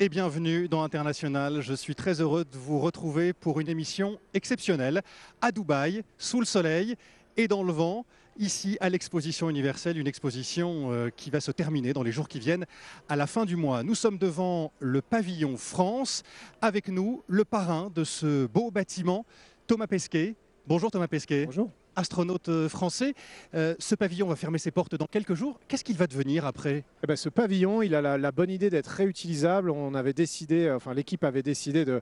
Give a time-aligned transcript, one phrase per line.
[0.00, 1.60] et bienvenue dans International.
[1.60, 5.02] Je suis très heureux de vous retrouver pour une émission exceptionnelle
[5.40, 6.94] à Dubaï, sous le soleil
[7.36, 8.06] et dans le vent,
[8.38, 12.38] ici à l'exposition universelle, une exposition euh, qui va se terminer dans les jours qui
[12.38, 12.66] viennent
[13.08, 13.82] à la fin du mois.
[13.82, 16.22] Nous sommes devant le pavillon France,
[16.60, 19.26] avec nous le parrain de ce beau bâtiment,
[19.66, 20.36] Thomas Pesquet.
[20.68, 21.46] Bonjour Thomas Pesquet.
[21.46, 23.14] Bonjour astronaute euh, français.
[23.54, 25.58] Euh, ce pavillon va fermer ses portes dans quelques jours.
[25.66, 26.84] Qu'est-ce qu'il va devenir après?
[27.02, 29.70] Eh ben, Ce pavillon, il a la, bonne idée d'être réutilisable.
[29.70, 32.00] On avait décidé, euh, enfin l'équipe avait décidé de,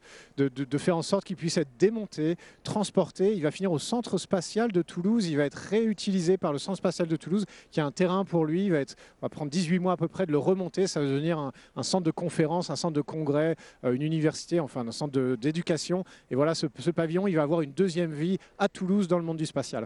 [0.78, 3.32] faire en sorte qu'il puisse être démonté, transporté.
[3.34, 5.26] Il va finir au centre spatial de Toulouse.
[5.26, 8.44] Il va être réutilisé par le centre spatial de Toulouse, qui a un terrain pour
[8.44, 8.66] lui.
[8.66, 10.86] Il va prendre 18 mois à peu près de le remonter.
[10.86, 14.92] Ça va devenir un, centre de conférence, un centre de congrès, une université, enfin un
[14.92, 16.04] centre d'éducation.
[16.30, 19.24] Et voilà, ce, ce pavillon, il va avoir une deuxième vie à Toulouse dans le
[19.24, 19.85] monde du spatial.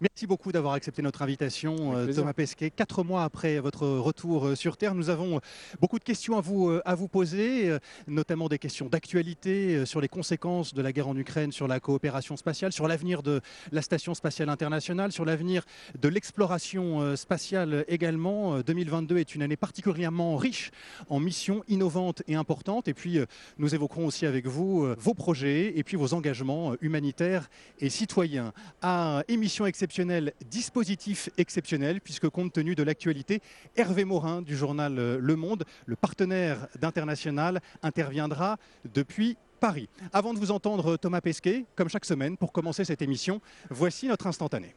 [0.00, 2.70] Merci beaucoup d'avoir accepté notre invitation, euh, Thomas Pesquet.
[2.70, 5.40] Quatre mois après votre retour euh, sur Terre, nous avons
[5.80, 7.70] beaucoup de questions à vous, euh, à vous poser,
[8.08, 12.36] notamment des questions d'actualité sur les conséquences de la guerre en Ukraine, sur la coopération
[12.36, 15.64] spatiale, sur l'avenir de la Station spatiale internationale, sur l'avenir
[16.00, 18.60] de l'exploration spatiale également.
[18.60, 20.72] 2022 est une année particulièrement riche
[21.08, 22.88] en missions innovantes et importantes.
[22.88, 23.20] Et puis,
[23.58, 28.52] nous évoquerons aussi avec vous vos projets et puis vos engagements humanitaires et citoyens.
[28.82, 33.42] À émission exceptionnel, dispositif exceptionnel, puisque compte tenu de l'actualité,
[33.76, 38.56] Hervé Morin du journal euh, Le Monde, le partenaire d'International, interviendra
[38.94, 39.90] depuis Paris.
[40.14, 44.26] Avant de vous entendre, Thomas Pesquet, comme chaque semaine, pour commencer cette émission, voici notre
[44.26, 44.74] instantané.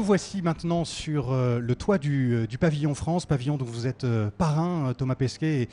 [0.00, 4.04] Nous voici maintenant sur euh, le toit euh, du, pavillon France, pavillon dont vous êtes
[4.04, 5.68] euh, parrain, Thomas Pesquet,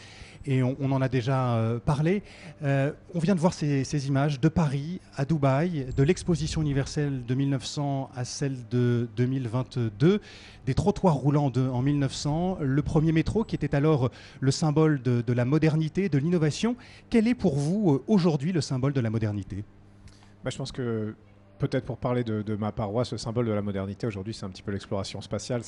[0.46, 2.24] et, on, en a déjà parlé.
[2.62, 8.10] on vient de voir ces, images de Paris à Dubaï, de l'exposition universelle de 1900
[8.14, 10.20] à celle de 2022,
[10.66, 14.10] des trottoirs roulants en 1900, le premier métro qui était alors
[14.42, 16.76] le symbole de, la modernité, de l'innovation.
[17.10, 19.64] Quel est pour vous aujourd'hui le symbole de la modernité?
[20.44, 21.16] Bah, Je pense que
[21.58, 24.64] peut-être pour parler de, ma paroisse, le symbole de la modernité aujourd'hui, c'est un petit
[24.64, 25.62] peu l'exploration spatiale.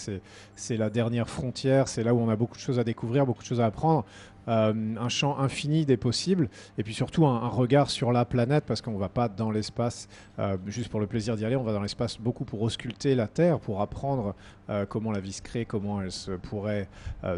[0.55, 3.41] C'est la dernière frontière, c'est là où on a beaucoup de choses à découvrir, beaucoup
[3.41, 4.05] de choses à apprendre.
[4.47, 8.81] Euh, un champ infini des possibles, et puis surtout un, regard sur la planète, parce
[8.81, 10.07] qu'on ne va pas dans l'espace
[10.39, 13.27] euh, juste pour le plaisir d'y aller, on va dans l'espace beaucoup pour ausculter la
[13.27, 14.35] Terre, pour apprendre
[14.69, 16.87] euh, comment la vie se crée, comment elle se pourrait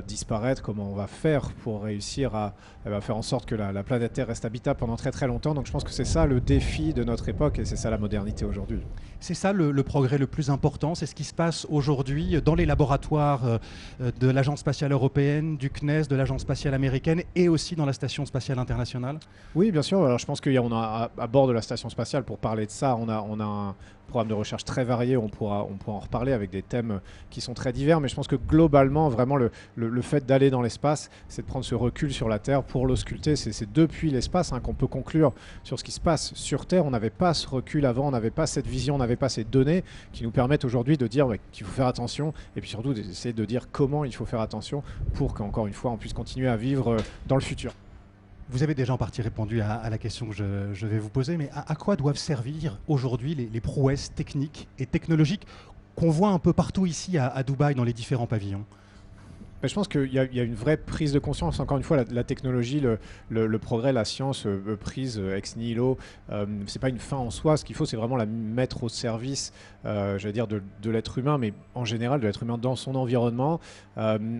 [0.08, 2.54] disparaître, comment on va faire pour réussir à
[2.86, 5.28] eh ben, faire en sorte que la, la, planète Terre reste habitable pendant très très
[5.28, 5.54] longtemps.
[5.54, 7.98] Donc je pense que c'est ça le défi de notre époque, et c'est ça la
[7.98, 8.82] modernité aujourd'hui.
[9.20, 12.66] C'est ça le, progrès le plus important, c'est ce qui se passe aujourd'hui dans les
[12.66, 13.60] laboratoires
[14.00, 16.91] de l'Agence spatiale européenne, du CNES, de l'Agence spatiale américaine
[17.36, 19.20] et aussi dans la Station spatiale internationale
[19.56, 20.04] Oui, bien sûr.
[20.06, 22.96] Alors, je pense qu'on a, à, bord de la Station spatiale, pour parler de ça,
[22.96, 23.76] on a, on a un
[24.12, 25.18] programme de recherche très varié.
[25.18, 28.00] On pourra, on pourra en reparler avec des thèmes qui sont très divers.
[28.00, 31.66] Mais je pense que globalement, vraiment, le, le, fait d'aller dans l'espace, c'est de prendre
[31.66, 33.36] ce recul sur la Terre pour l'ausculter.
[33.36, 36.86] C'est depuis l'espace hein, qu'on peut conclure sur ce qui se passe sur Terre.
[36.86, 39.44] On n'avait pas ce recul avant, on n'avait pas cette vision, on n'avait pas ces
[39.44, 43.34] données qui nous permettent aujourd'hui de dire qu'il faut faire attention et puis surtout d'essayer
[43.34, 46.58] de dire comment il faut faire attention pour qu'encore une fois, on puisse continuer à
[46.58, 46.98] vivre euh,
[47.28, 47.74] dans le futur.
[48.52, 51.50] Vous avez déjà en partie répondu à, la question que je, vais vous poser, mais
[51.54, 55.48] à, quoi doivent servir aujourd'hui les, prouesses techniques et technologiques
[55.96, 58.66] qu'on voit un peu partout ici à Dubaï dans les différents pavillons?
[59.68, 61.60] Je pense qu'il y, a une vraie prise de conscience.
[61.60, 62.82] Encore une fois, la, technologie,
[63.30, 65.98] le, progrès, la science euh, prise euh, ex nihilo,
[66.32, 67.58] euh, c'est pas une fin en soi.
[67.58, 69.54] Ce qu'il faut, c'est vraiment la mettre au service,
[69.86, 73.60] euh, j'allais dire, de, l'être humain, mais en général de l'être humain dans son environnement.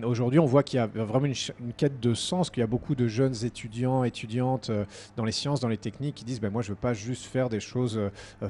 [0.04, 2.94] Aujourd'hui, on voit qu'il y a vraiment une, quête de sens, qu'il y a beaucoup
[2.94, 4.70] de jeunes étudiants, étudiantes
[5.16, 7.48] dans les sciences, dans les techniques, qui disent ben, Moi, je veux pas juste faire
[7.48, 8.00] des choses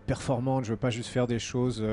[0.07, 1.85] performantes, je veux pas juste faire des choses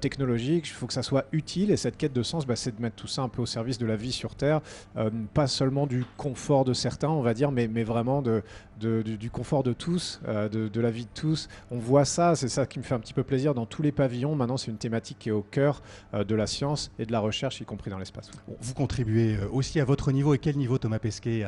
[0.00, 1.70] technologiques, il faut que ça soit utile.
[1.70, 3.78] Et cette quête de sens, ben, c'est de mettre tout ça un peu au service
[3.78, 4.60] de la vie sur Terre,
[4.96, 8.42] euh, pas seulement du confort de certains, on va dire, mais, mais vraiment de,
[8.80, 11.48] du, confort de tous, euh, de, la vie de tous.
[11.70, 13.92] On voit ça, c'est ça qui me fait un petit peu plaisir dans tous les
[13.92, 14.34] pavillons.
[14.34, 15.82] Maintenant, c'est une thématique qui est au cœur
[16.12, 18.30] euh, de la science et de la recherche, y compris dans l'espace.
[18.60, 21.44] Vous contribuez euh, aussi à votre niveau, et quel niveau Thomas Pesquet,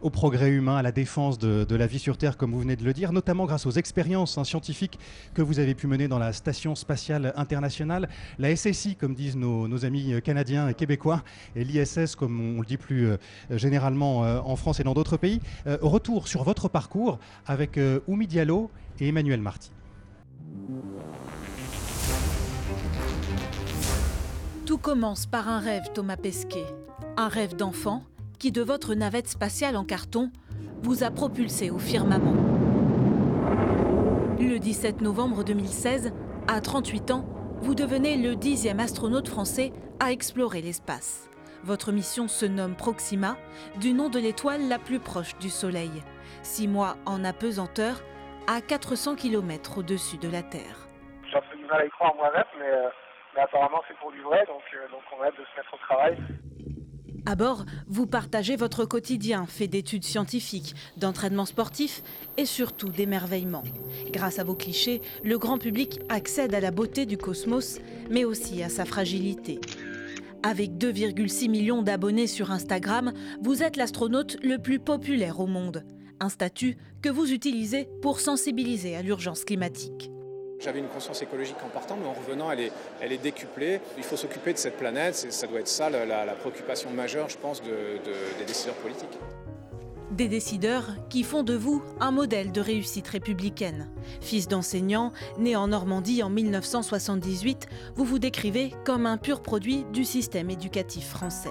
[0.00, 2.84] au progrès humain, à la défense de, la vie sur Terre, comme vous venez de
[2.84, 4.98] le dire, notamment grâce aux expériences hein, scientifiques
[5.34, 9.68] que vous avez pu mener dans la Station spatiale internationale, la SSI, comme disent nos,
[9.68, 11.22] nos amis canadiens et québécois,
[11.56, 13.10] et l'ISS, comme on le dit plus
[13.50, 15.40] généralement en France et dans d'autres pays.
[15.66, 19.70] retour sur votre parcours avec euh, Oumi Diallo et Emmanuel Marty.
[24.66, 26.66] Tout commence par un rêve, Thomas Pesquet.
[27.16, 28.04] Un rêve d'enfant
[28.38, 30.30] qui, de votre navette spatiale en carton,
[30.82, 32.36] vous a propulsé au firmament.
[34.38, 36.12] Le 17 novembre 2016,
[36.48, 37.26] à 38 ans,
[37.62, 41.28] vous devenez le dixième astronaute français à explorer l'espace.
[41.62, 43.36] Votre mission se nomme Proxima,
[43.80, 45.90] du nom de l'étoile la plus proche du Soleil.
[46.42, 48.02] Six mois en apesanteur,
[48.46, 50.88] à 400 km au-dessus de la Terre.
[51.30, 52.88] J'ai un peu du mal à y croire moi-même, mais, euh,
[53.34, 55.74] mais, apparemment c'est pour du vrai, donc, euh, donc on a hâte de se mettre
[55.74, 56.16] au travail.
[57.26, 62.00] À bord, vous partagez votre quotidien, fait d'études scientifiques, d'entraînement sportif
[62.38, 63.62] et surtout d'émerveillement.
[64.10, 67.78] Grâce à vos clichés, le grand public accède à la beauté du cosmos,
[68.08, 69.60] mais aussi à sa fragilité.
[70.42, 75.84] Avec 2,6 millions d'abonnés sur Instagram, vous êtes l'astronaute le plus populaire au monde.
[76.22, 80.10] Un statut que vous utilisez pour sensibiliser à l'urgence climatique.
[80.58, 83.80] J'avais une conscience écologique en partant, mais en revenant, elle est, elle est décuplée.
[83.96, 87.62] Il faut s'occuper de cette planète, ça doit être ça la, préoccupation majeure, je pense,
[87.62, 89.18] des décideurs politiques.
[90.10, 93.88] Des décideurs qui font de vous un modèle de réussite républicaine.
[94.20, 100.04] Fils d'enseignant, né en Normandie en 1978, vous vous décrivez comme un pur produit du
[100.04, 101.48] système éducatif français.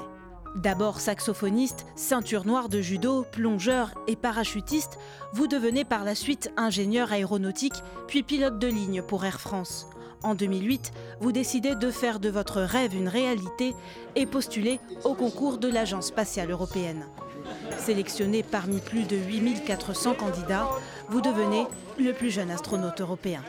[0.56, 4.98] D'abord saxophoniste, ceinture noire de judo, plongeur et parachutiste,
[5.34, 9.88] vous devenez par la suite ingénieur aéronautique, puis pilote de ligne pour Air France.
[10.24, 10.92] En 2008,
[11.22, 13.74] vous décidez de faire de votre rêve une réalité
[14.16, 17.06] et postuler au concours de l'Agence spatiale européenne.
[17.78, 20.68] Sélectionné parmi plus de 8400 candidats,
[21.10, 21.68] vous devenez
[21.98, 23.44] le plus jeune astronaute européen.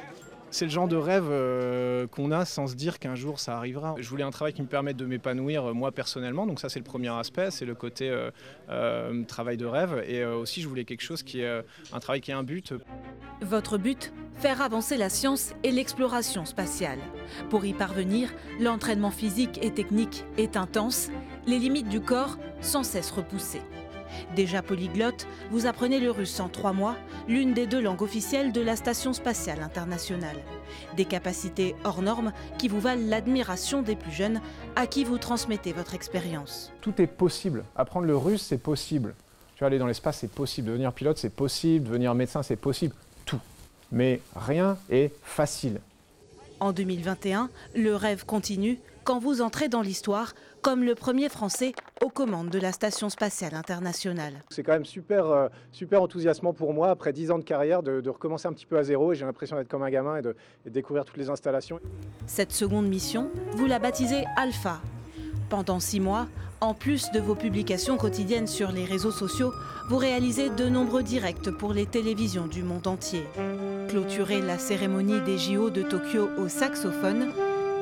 [0.52, 3.94] C'est le genre de rêve euh, qu'on a sans se dire qu'un jour ça arrivera.
[3.98, 6.80] Je voulais un travail qui me permette de m'épanouir euh, moi personnellement, donc ça c'est
[6.80, 8.10] le premier aspect, c'est le côté
[8.68, 10.02] euh, travail de rêve.
[10.08, 12.74] Et aussi je voulais quelque chose qui est un travail qui a un but.
[13.42, 16.98] Votre but Faire avancer la science et l'exploration spatiale.
[17.50, 21.10] Pour y parvenir, l'entraînement physique et technique est intense,
[21.46, 23.60] les limites du corps sans cesse repoussées.
[24.36, 26.96] Déjà polyglotte, vous apprenez le russe en trois mois,
[27.28, 30.36] l'une des deux langues officielles de la Station spatiale internationale.
[30.96, 34.40] Des capacités hors normes qui vous valent l'admiration des plus jeunes
[34.76, 36.72] à qui vous transmettez votre expérience.
[36.80, 37.64] Tout est possible.
[37.76, 39.14] Apprendre le russe, c'est possible.
[39.56, 40.68] Tu vas aller dans l'espace, c'est possible.
[40.68, 41.86] Devenir pilote, c'est possible.
[41.86, 42.94] Devenir médecin, c'est possible.
[43.26, 43.40] Tout.
[43.92, 45.80] Mais rien est facile.
[46.60, 52.08] En 2021, le rêve continue quand vous entrez dans l'histoire comme le premier Français aux
[52.08, 54.34] commandes de la Station spatiale internationale.
[54.50, 58.08] C'est quand même super, euh, super enthousiasmant pour moi, après dix ans de carrière, de,
[58.08, 59.14] recommencer un petit peu à zéro.
[59.14, 60.36] J'ai l'impression d'être comme un gamin et de,
[60.66, 61.80] et de découvrir toutes les installations.
[62.26, 64.80] Cette seconde mission, vous la baptisez Alpha.
[65.48, 66.26] Pendant six mois,
[66.60, 69.52] en plus de vos publications quotidiennes sur les réseaux sociaux,
[69.88, 73.24] vous réalisez de nombreux directs pour les télévisions du monde entier.
[73.88, 77.32] Clôturez la cérémonie des JO de Tokyo au saxophone,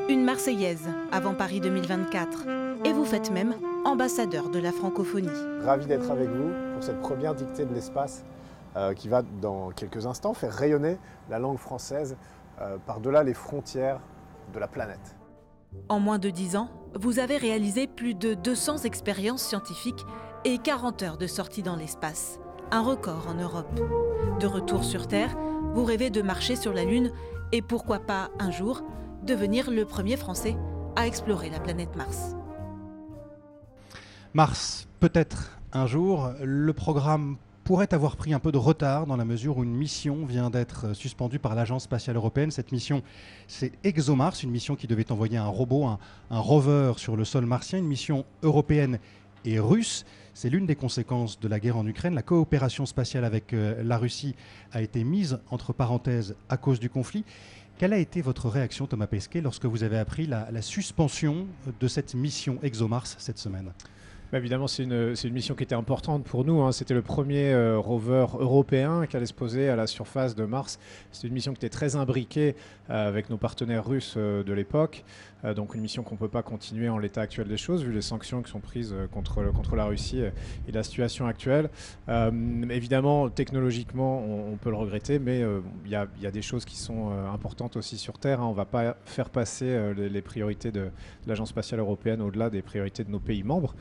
[0.09, 2.47] une Marseillaise avant Paris 2024.
[2.85, 5.29] Et vous faites même ambassadeur de la francophonie.
[5.63, 8.25] Ravi d'être avec vous pour cette première dictée de l'espace
[8.77, 10.97] euh, qui va dans quelques instants faire rayonner
[11.29, 12.17] la langue française
[12.61, 14.01] euh, par-delà les frontières
[14.55, 15.17] de la planète.
[15.91, 20.07] En moins de 10 ans, vous avez réalisé plus de 200 expériences scientifiques
[20.47, 22.39] et 40 heures de sortie dans l'espace.
[22.71, 23.81] Un record en Europe.
[24.41, 25.37] De retour sur Terre,
[25.75, 27.11] vous rêvez de marcher sur la Lune
[27.53, 28.83] et pourquoi pas un jour
[29.29, 30.57] devenir le premier Français
[30.97, 32.35] à explorer la planète Mars.
[34.33, 39.27] Mars, peut-être un jour, le programme pourrait avoir pris un peu de retard dans la
[39.27, 42.51] mesure où une mission vient d'être suspendue par l'Agence spatiale européenne.
[42.51, 43.03] Cette mission,
[43.47, 45.99] c'est ExoMars, une mission qui devait envoyer un robot, un,
[46.31, 48.99] rover sur le sol martien, une mission européenne
[49.45, 50.07] et russe.
[50.33, 52.15] C'est l'une des conséquences de la guerre en Ukraine.
[52.15, 54.35] La coopération spatiale avec euh, la Russie
[54.73, 57.25] a été mise entre parenthèses à cause du conflit.
[57.79, 61.47] Quelle a été votre réaction, Thomas Pesquet, lorsque vous avez appris la, suspension
[61.79, 63.73] de cette mission ExoMars cette semaine?
[64.33, 66.61] Bah, évidemment, c'est une, mission qui était importante pour nous.
[66.61, 66.73] Hein.
[66.73, 70.81] C'était le premier euh, rover européen qui allait se poser à la surface de Mars.
[71.13, 72.57] C'était une mission qui était très imbriquée
[72.91, 75.05] euh, avec nos partenaires russes euh, de l'époque.
[75.55, 78.03] Donc une mission qu'on ne peut pas continuer en l'état actuel des choses, vu les
[78.03, 81.71] sanctions qui sont prises contre, contre la Russie et, la situation actuelle.
[82.71, 85.45] évidemment, technologiquement, on, peut le regretter, mais
[85.85, 88.41] il y, a, des choses qui sont importantes aussi sur Terre.
[88.41, 88.47] Hein.
[88.47, 90.91] On ne va pas faire passer les, priorités de, de
[91.29, 93.75] l'Agence spatiale européenne au-delà des priorités de nos pays membres,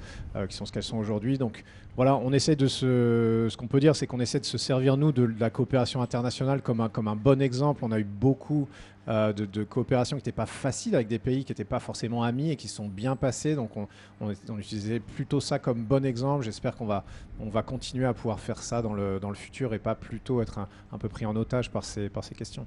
[0.47, 1.37] qui sont ce qu'elles sont aujourd'hui.
[1.37, 1.63] Donc
[1.97, 3.47] voilà, on essaie de se.
[3.49, 6.61] Ce qu'on peut dire, c'est qu'on essaie de se servir, nous, de la coopération internationale
[6.61, 7.83] comme un, comme un bon exemple.
[7.83, 8.67] On a eu beaucoup
[9.07, 12.23] euh, de, de coopérations qui n'étaient pas faciles avec des pays qui n'étaient pas forcément
[12.23, 13.55] amis et qui sont bien passés.
[13.55, 13.87] Donc, on,
[14.21, 16.43] on, utilisait plutôt ça comme bon exemple.
[16.43, 17.03] J'espère qu'on va,
[17.39, 20.41] on va continuer à pouvoir faire ça dans le, dans le futur et pas plutôt
[20.41, 20.59] être
[20.91, 22.65] un, peu pris en otage par ces, par ces questions.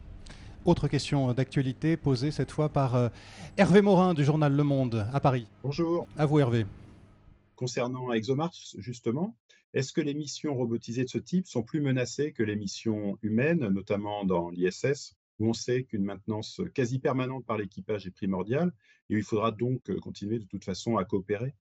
[0.64, 3.08] Autre question d'actualité posée cette fois par euh,
[3.56, 5.46] Hervé Morin du journal Le Monde à Paris.
[5.62, 6.06] Bonjour.
[6.18, 6.66] À vous Hervé
[7.60, 9.36] concernant ExoMars, justement,
[9.74, 13.68] est-ce que les missions robotisées de ce type sont plus menacées que les missions humaines,
[13.68, 18.72] notamment dans l'ISS, où on sait qu'une maintenance quasi permanente par l'équipage est primordiale
[19.08, 21.54] et où il faudra donc euh, continuer de toute façon à coopérer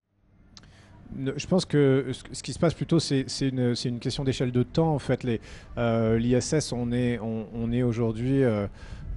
[1.36, 4.94] je pense que ce qui se passe plutôt, c'est une, question d'échelle de temps.
[4.94, 5.26] En fait,
[5.76, 8.66] euh, l'ISS, on est, on, est aujourd'hui euh,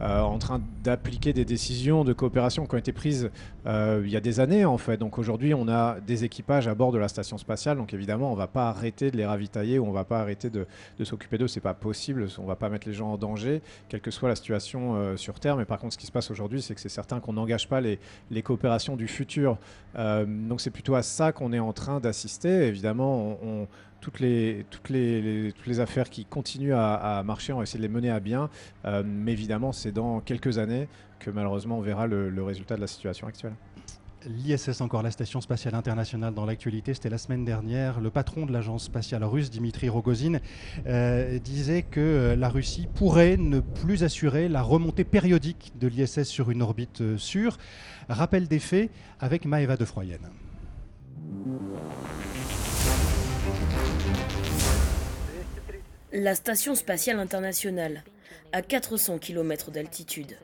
[0.02, 3.30] euh, en train d'appliquer des décisions de coopération qui ont été prises
[3.68, 4.98] euh, il y a des années en fait.
[4.98, 7.78] Donc aujourd'hui, on a des équipages à bord de la station spatiale.
[7.78, 10.20] Donc évidemment, on ne va pas arrêter de les ravitailler ou on ne va pas
[10.20, 10.66] arrêter de,
[11.04, 11.48] s'occuper d'eux.
[11.48, 12.28] C'est pas possible.
[12.40, 15.16] On ne va pas mettre les gens en danger, quelle que soit la situation euh,
[15.16, 15.58] sur Terre.
[15.58, 17.80] Mais par contre, ce qui se passe aujourd'hui, c'est que c'est certain qu'on n'engage pas
[17.80, 18.00] les,
[18.32, 19.58] les, coopérations du futur.
[19.96, 22.68] donc c'est plutôt à ça qu'on est en train d'assister.
[22.68, 23.68] Évidemment, on
[24.04, 27.84] toutes les, toutes les, toutes les affaires qui continuent à, marcher, on va essayer de
[27.84, 28.50] les mener à bien.
[28.84, 32.88] Euh, mais évidemment, c'est dans quelques années que malheureusement on verra le, résultat de la
[32.88, 33.54] situation actuelle.
[34.26, 38.02] L'ISS, encore la Station spatiale internationale dans l'actualité, c'était la semaine dernière.
[38.02, 40.40] Le patron de l'agence spatiale russe, Dimitri Rogozin,
[40.86, 46.24] euh, disait que euh, la Russie pourrait ne plus assurer la remontée périodique de l'ISS
[46.24, 47.58] sur une orbite sûre.
[48.10, 48.92] Rappel des faits
[49.22, 50.30] avec Maëva de Froyenne.
[56.16, 58.04] La Station spatiale internationale,
[58.52, 60.38] à 400 km d'altitude,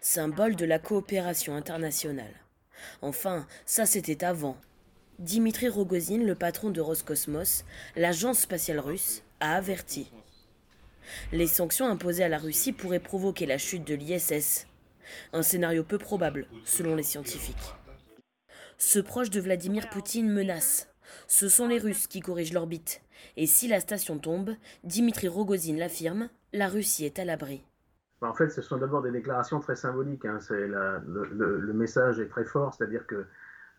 [0.00, 2.32] symbole de la coopération internationale.
[3.02, 4.56] Enfin, ça c'était avant.
[5.18, 7.64] Dimitri Rogozin, le patron de Roscosmos,
[7.96, 10.12] l'agence spatiale russe, a averti.
[11.32, 14.68] Les sanctions imposées à la Russie pourraient provoquer la chute de l'ISS.
[15.32, 17.56] Un scénario peu probable, selon les scientifiques.
[18.78, 20.86] Ce proche de Vladimir Poutine menace.
[21.26, 23.02] Ce sont les Russes qui corrigent l'orbite.
[23.36, 24.50] Et si la station tombe,
[24.84, 27.64] Dimitri Rogozin l'affirme, la Russie est à l'abri.
[28.20, 30.24] Bah, en fait, ce sont d'abord des déclarations très symboliques.
[30.24, 30.38] Hein.
[30.50, 33.26] le, message est très fort, c'est-à-dire que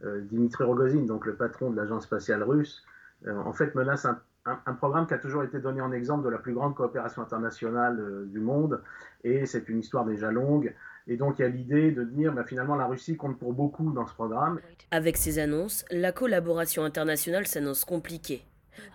[0.03, 2.83] euh, Dimitri Rogozin, donc le patron de l'agence spatiale russe,
[3.27, 4.07] euh, en fait menace
[4.45, 7.99] un, programme qui a toujours été donné en exemple de la plus grande coopération internationale
[7.99, 8.81] euh, du monde.
[9.23, 10.73] Et c'est une histoire déjà longue.
[11.07, 13.91] Et donc il y a l'idée de dire bah, finalement la Russie compte pour beaucoup
[13.91, 14.59] dans ce programme.
[14.89, 18.43] Avec ces annonces, la collaboration internationale s'annonce compliquée.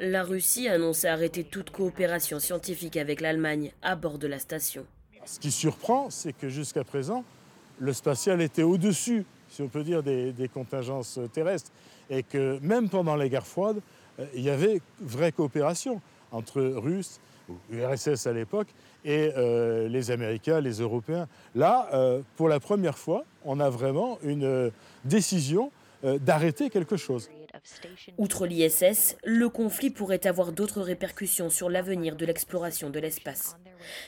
[0.01, 4.85] La Russie a annoncé arrêter toute coopération scientifique avec l'Allemagne à bord de la station.
[5.25, 7.25] Ce qui surprend, c'est que jusqu'à présent,
[7.79, 11.71] le spatial était au-dessus, si on peut dire, des, contingences terrestres.
[12.11, 13.81] Et que même pendant les guerres froides,
[14.21, 17.21] euh, il y avait vraie coopération entre Russes,
[17.71, 18.69] URSS à l'époque,
[19.05, 21.27] et euh, les Américains, les Européens.
[21.55, 24.71] Là, euh, pour la première fois, on a vraiment une
[25.05, 25.71] décision
[26.03, 27.29] d'arrêter quelque chose.
[28.19, 33.57] Outre l'ISS, le conflit pourrait avoir d'autres répercussions sur l'avenir de l'exploration de l'espace.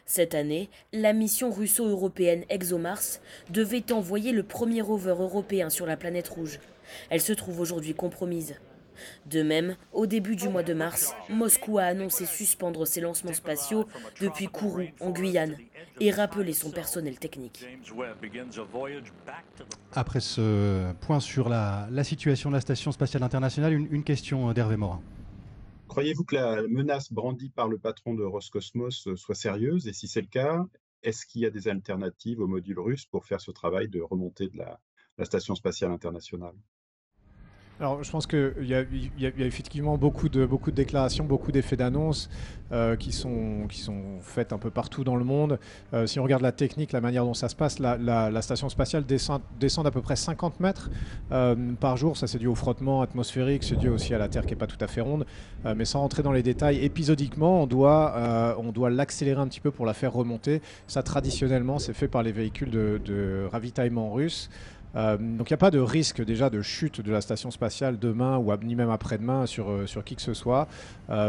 [0.07, 6.28] Cette année, la mission russo-européenne ExoMars devait envoyer le premier rover européen sur la planète
[6.28, 6.59] rouge.
[7.11, 8.57] Elle se trouve aujourd'hui compromise.
[9.26, 13.87] De même, au début du mois de mars, Moscou a annoncé suspendre ses lancements spatiaux
[14.21, 15.57] depuis Kourou, en Guyane,
[16.00, 17.67] et rappeler son personnel technique.
[19.93, 25.02] Après ce point sur la, situation de la Station spatiale internationale, une, question d'Hervé Morin.
[25.88, 29.88] Croyez-vous que la menace brandie par le patron de Roscosmos soit sérieuse?
[29.88, 30.64] Et si c'est le cas,
[31.02, 34.49] est-ce qu'il y a des alternatives au module russe pour faire ce travail de remontée
[34.49, 36.55] de la Station spatiale internationale?
[37.80, 41.76] Alors, je pense qu'il y, y, a effectivement beaucoup de, beaucoup de déclarations, beaucoup d'effets
[41.76, 42.28] d'annonce
[42.73, 45.61] euh, qui, sont, qui sont faites un peu partout dans le monde.
[45.94, 49.06] Euh, si on regarde la technique, la manière dont ça se passe, la, station spatiale
[49.06, 50.90] descend, descend d'à peu près 50 mètres
[51.30, 52.16] euh, par jour.
[52.16, 54.66] Ça, c'est dû au frottement atmosphérique, c'est dû aussi à la Terre qui n'est pas
[54.66, 55.25] tout à fait ronde.
[55.76, 59.70] mais sans rentrer dans les détails, épisodiquement, on doit, on doit l'accélérer un petit peu
[59.70, 60.61] pour la faire remonter.
[60.88, 64.50] Ça, traditionnellement, c'est fait par les véhicules de ravitaillement russes.
[64.95, 68.38] Donc il n'y a pas de risque déjà de chute de la station spatiale demain
[68.38, 70.66] ou ni même après-demain sur, sur qui que ce soit.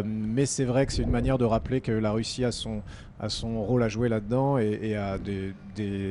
[0.05, 2.81] mais c'est vrai que c'est une manière de rappeler que la Russie a son,
[3.19, 5.53] a son rôle à jouer là-dedans et, a des,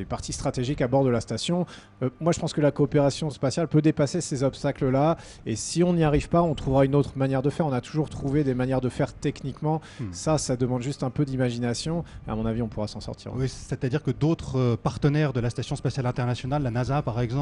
[0.08, 1.66] parties stratégiques à bord de la station.
[2.02, 5.18] Euh, moi, je pense que la coopération spatiale peut dépasser ces obstacles-là.
[5.44, 7.66] Et si on n'y arrive pas, on trouvera une autre manière de faire.
[7.66, 9.82] On a toujours trouvé des manières de faire techniquement.
[10.00, 10.06] Hmm.
[10.12, 12.02] Ça, ça demande juste un peu d'imagination.
[12.26, 13.32] À mon avis, on pourra s'en sortir.
[13.34, 17.37] Oui, c'est-à-dire que d'autres euh, partenaires de la Station spatiale internationale, la NASA par exemple,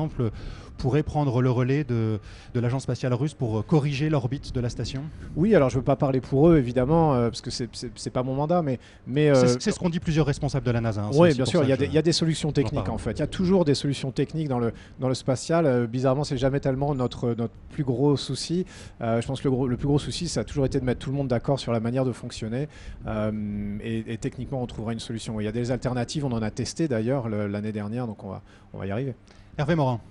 [0.78, 2.20] pourraient prendre le relais de,
[2.52, 5.80] de l'agence spatiale russe pour euh, corriger l'orbite de la station Oui, alors je ne
[5.80, 8.78] veux pas parler pour eux, évidemment, parce que ce n'est pas mon mandat, mais...
[9.06, 11.02] mais c'est ce qu'ont dit plusieurs responsables de la NASA.
[11.02, 13.12] Hein, oui, bien sûr, il y, a des solutions techniques en fait.
[13.12, 15.66] Il y a toujours des solutions techniques dans le, dans le spatial.
[15.66, 18.66] Euh, bizarrement, c'est jamais tellement notre, notre plus gros souci.
[19.00, 21.00] Euh, je pense que le, le, plus gros souci, ça a toujours été de mettre
[21.00, 22.68] tout le monde d'accord sur la manière de fonctionner.
[23.06, 25.40] Euh, et, techniquement, on trouvera une solution.
[25.40, 28.42] Il y a des alternatives, on en a testé d'ailleurs l'année dernière, donc on va,
[28.72, 29.14] on va y arriver.
[29.58, 30.02] Hervé Morin.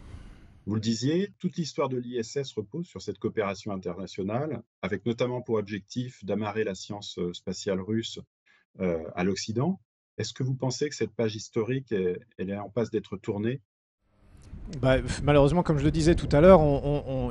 [0.66, 5.58] Vous le disiez, toute l'histoire de l'ISS repose sur cette coopération internationale, avec notamment pour
[5.58, 8.20] objectif d'amarrer la science spatiale russe
[8.80, 9.80] euh, à l'Occident.
[10.18, 13.62] Est-ce que vous pensez que cette page historique, est en passe d'être tournée
[14.82, 16.60] bah, malheureusement, comme je le disais tout à l'heure,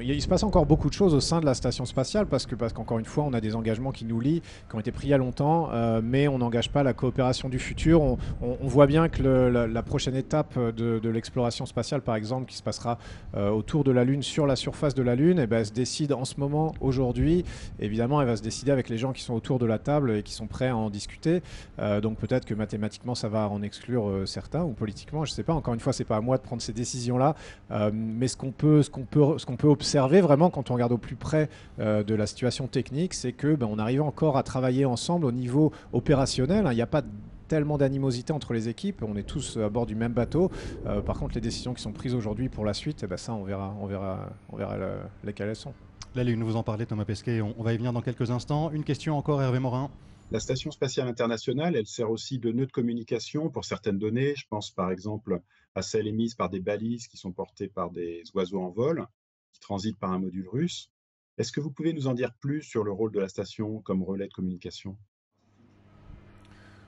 [0.01, 2.55] il se passe encore beaucoup de choses au sein de la station spatiale parce que,
[2.55, 5.09] parce qu'encore une fois, on a des engagements qui nous lient, qui ont été pris
[5.09, 8.03] il y a longtemps, euh, mais on n'engage pas la coopération du futur.
[8.03, 8.19] On,
[8.63, 12.99] voit bien que la, prochaine étape de, l'exploration spatiale, par exemple, qui se passera
[13.37, 15.73] euh, autour de la Lune, sur la surface de la Lune, eh ben, elle se
[15.73, 17.45] décide en ce moment, aujourd'hui.
[17.81, 20.23] Évidemment, elle va se décider avec les gens qui sont autour de la table et
[20.23, 21.43] qui sont prêts à en discuter.
[21.79, 25.43] Euh, donc peut-être que mathématiquement, ça va en exclure certains, ou politiquement, je ne sais
[25.43, 25.53] pas.
[25.53, 26.73] Encore une fois, c'est pas à moi de prendre ces
[27.15, 27.35] décisions-là.
[27.71, 30.75] Euh, mais ce qu'on peut, ce qu'on peut, ce qu'on peut observer vraiment quand on
[30.75, 34.37] regarde au plus près euh, de la situation technique, c'est que ben, on arrive encore
[34.37, 36.67] à travailler ensemble au niveau opérationnel.
[36.71, 37.03] Il n'y a pas
[37.49, 39.05] tellement d'animosité entre les équipes.
[39.07, 40.51] On est tous à bord du même bateau.
[40.87, 43.35] Euh, par contre, les décisions qui sont prises aujourd'hui pour la suite, eh ben ça,
[43.35, 44.77] on verra, on verra, on verra
[45.23, 45.75] lesquelles elles sont.
[46.15, 47.41] Là, Lune, vous en parlez, Thomas Pesquet.
[47.41, 48.71] On, va y venir dans quelques instants.
[48.71, 49.91] Une question encore, Hervé Morin.
[50.35, 54.35] La Station spatiale internationale, elle sert aussi de nœud de communication pour certaines données.
[54.35, 55.41] Je pense par exemple
[55.77, 59.07] à celles émises par des balises qui sont portées par des oiseaux en vol,
[59.53, 60.91] qui transitent par un module russe.
[61.39, 64.03] Est-ce que vous pouvez nous en dire plus sur le rôle de la station comme
[64.03, 64.99] relais de communication?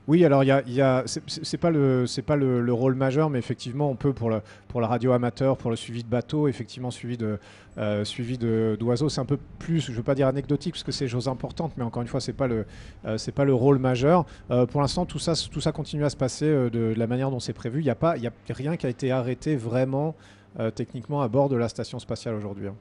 [0.08, 3.90] Oui, alors il y a c'est pas le c'est pas le, rôle majeur, mais effectivement
[3.90, 7.16] on peut pour le pour la radio amateur, pour le suivi de bateaux, effectivement suivi
[7.16, 7.40] de
[7.78, 11.08] euh, suivi d'oiseaux, c'est un peu plus, je veux pas dire anecdotique parce que c'est
[11.08, 12.66] chose importante, mais encore une fois c'est pas le
[13.04, 14.26] euh, c'est pas le rôle majeur.
[14.52, 17.40] Euh, pour l'instant tout ça tout ça continue à se passer de, la manière dont
[17.40, 17.80] c'est prévu.
[17.80, 20.14] Il n'y a pas il a rien qui a été arrêté vraiment
[20.74, 22.68] techniquement à bord de la station spatiale aujourd'hui.
[22.68, 22.74] Hein.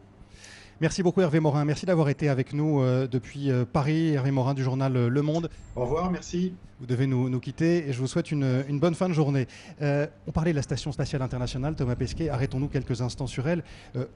[0.81, 1.63] Merci beaucoup Hervé Morin.
[1.63, 4.09] Merci d'avoir été avec nous euh, depuis euh, Paris.
[4.09, 5.49] Hervé Morin du journal euh, Le Monde.
[5.77, 6.53] Au revoir, merci.
[6.81, 9.47] Vous devez nous, quitter et je vous souhaite une, bonne fin de journée.
[9.79, 12.27] on parlait de la Station spatiale internationale, Thomas Pesquet.
[12.27, 13.63] Arrêtons-nous quelques instants sur elle.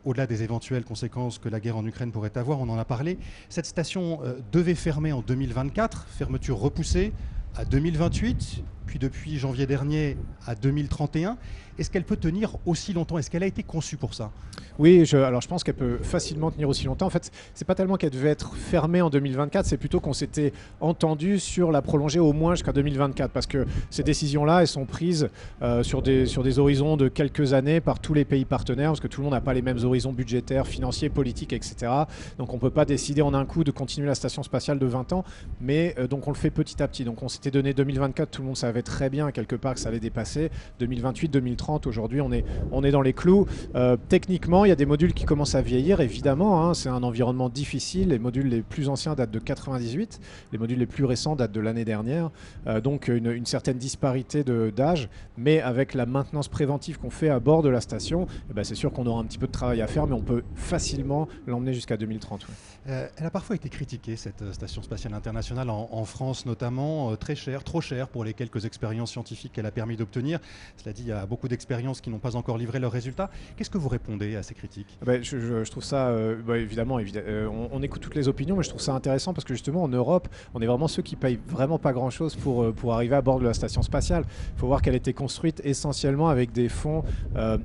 [0.04, 3.18] Au-delà des éventuelles conséquences que la guerre en Ukraine pourrait avoir, on en a parlé.
[3.48, 4.20] Cette station
[4.52, 7.14] devait fermer en 2024, fermeture repoussée
[7.56, 11.38] à 2028, puis depuis janvier dernier à 2031.
[11.80, 13.18] Est-ce qu'elle peut tenir aussi longtemps?
[13.18, 14.32] Est-ce qu'elle a été conçue pour ça?
[14.80, 17.06] Oui, alors je pense qu'elle peut facilement tenir aussi longtemps.
[17.06, 20.54] En fait, c'est pas tellement qu'elle devait être fermée en 2024, c'est plutôt qu'on s'était
[20.80, 25.30] entendu sur la prolonger au moins jusqu'à 2024, parce que ces décisions-là, elles sont prises
[25.62, 29.00] euh, sur, des, sur des horizons de quelques années par tous les pays partenaires, parce
[29.02, 31.92] que tout le monde n'a pas les mêmes horizons budgétaires, financiers, politiques, etc.
[32.38, 34.86] Donc on ne peut pas décider en un coup de continuer la station spatiale de
[34.86, 35.24] 20 ans,
[35.60, 37.04] mais euh, donc on le fait petit à petit.
[37.04, 39.90] Donc on s'était donné 2024, tout le monde savait très bien quelque part que ça
[39.90, 40.52] allait dépasser.
[40.80, 43.46] 2028, 2030, Aujourd'hui, on est, on est dans les clous.
[43.76, 46.64] Euh, techniquement, il y a des modules qui commencent à vieillir, évidemment.
[46.64, 46.74] Hein.
[46.74, 48.10] c'est un environnement difficile.
[48.10, 50.20] Les modules les plus anciens datent de 98.
[50.52, 52.32] Les modules les plus récents datent de l'année dernière.
[52.68, 55.10] Euh, donc, une, certaine disparité d'âge.
[55.38, 58.76] Mais avec la maintenance préventive qu'on fait à bord de la station, eh ben, c'est
[58.76, 61.74] sûr qu'on aura un petit peu de travail à faire, mais on peut facilement l'emmener
[61.74, 62.48] jusqu'à 2030.
[62.88, 67.64] Euh, elle a parfois été critiquée, cette station spatiale internationale, en, France notamment, très chère,
[67.64, 70.40] trop chère pour les quelques expériences scientifiques qu'elle a permis d'obtenir.
[70.78, 73.30] Cela dit, il y a beaucoup expériences qui n'ont pas encore livré leurs résultats.
[73.58, 74.98] Qu'est-ce que vous répondez à ces critiques?
[75.02, 78.64] Ah ben, je, trouve ça, euh, bah, évidemment, euh, on, écoute toutes les opinions, mais
[78.64, 81.40] je trouve ça intéressant parce que justement en Europe, on est vraiment ceux qui payent
[81.48, 84.24] vraiment pas grand-chose pour, euh, pour arriver à bord de la station spatiale.
[84.56, 87.04] Il faut voir qu'elle a été construite essentiellement avec des fonds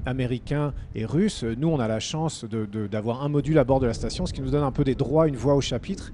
[0.06, 1.44] américains et russes.
[1.44, 4.40] Nous, on a la chance d'avoir un module à bord de la station, ce qui
[4.40, 6.12] nous donne un peu des droits, une voix au chapitre,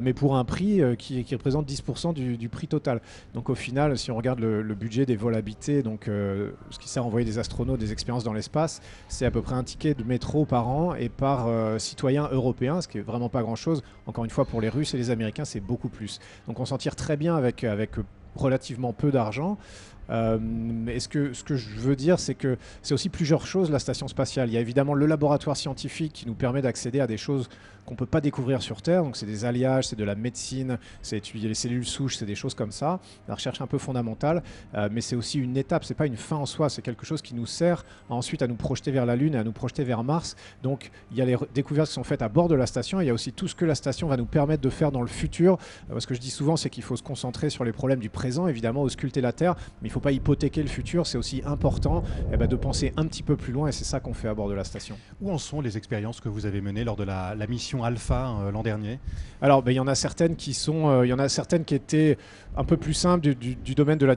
[0.00, 3.00] mais pour un prix qui, représente 10% du, prix total.
[3.34, 7.04] Donc au final, si on regarde le, budget des vols habités, donc ce qui sert
[7.04, 10.02] à envoyer des astronautes des expériences dans l'espace, c'est à peu près un ticket de
[10.02, 13.82] métro par an et par euh, citoyen européen, ce qui est vraiment pas grand-chose.
[14.06, 16.20] Encore une fois, pour les Russes et les Américains, c'est beaucoup plus.
[16.46, 17.90] Donc on s'en tire très bien avec, avec
[18.34, 19.58] relativement peu d'argent.
[20.08, 23.78] mais ce que, ce que je veux dire, c'est que c'est aussi plusieurs choses la
[23.78, 24.48] station spatiale.
[24.48, 27.48] Il y a évidemment le laboratoire scientifique qui nous permet d'accéder à des choses
[27.84, 29.02] qu'on ne peut pas découvrir sur Terre.
[29.02, 32.34] Donc c'est des alliages, c'est de la médecine, c'est étudier les cellules souches, c'est des
[32.34, 33.00] choses comme ça.
[33.28, 34.42] La recherche un peu fondamentale,
[34.74, 37.22] euh, mais c'est aussi une étape, c'est pas une fin en soi, c'est quelque chose
[37.22, 40.04] qui nous sert ensuite à nous projeter vers la Lune et à nous projeter vers
[40.04, 40.36] Mars.
[40.62, 43.06] Donc il y a les découvertes qui sont faites à bord de la station, il
[43.06, 45.08] y a aussi tout ce que la station va nous permettre de faire dans le
[45.08, 45.58] futur.
[45.90, 48.10] Euh, ce que je dis souvent, c'est qu'il faut se concentrer sur les problèmes du
[48.10, 51.42] présent, évidemment, ausculter la Terre, mais il ne faut pas hypothéquer le futur, c'est aussi
[51.44, 54.28] important eh ben, de penser un petit peu plus loin, et c'est ça qu'on fait
[54.28, 54.96] à bord de la station.
[55.20, 57.71] Où en sont les expériences que vous avez menées lors de la mission?
[57.80, 58.98] Alpha euh, l'an dernier
[59.40, 61.64] Alors, ben, il y en a certaines qui sont, euh, il y en a certaines
[61.64, 62.18] qui étaient
[62.56, 64.16] un peu plus simples du, domaine de la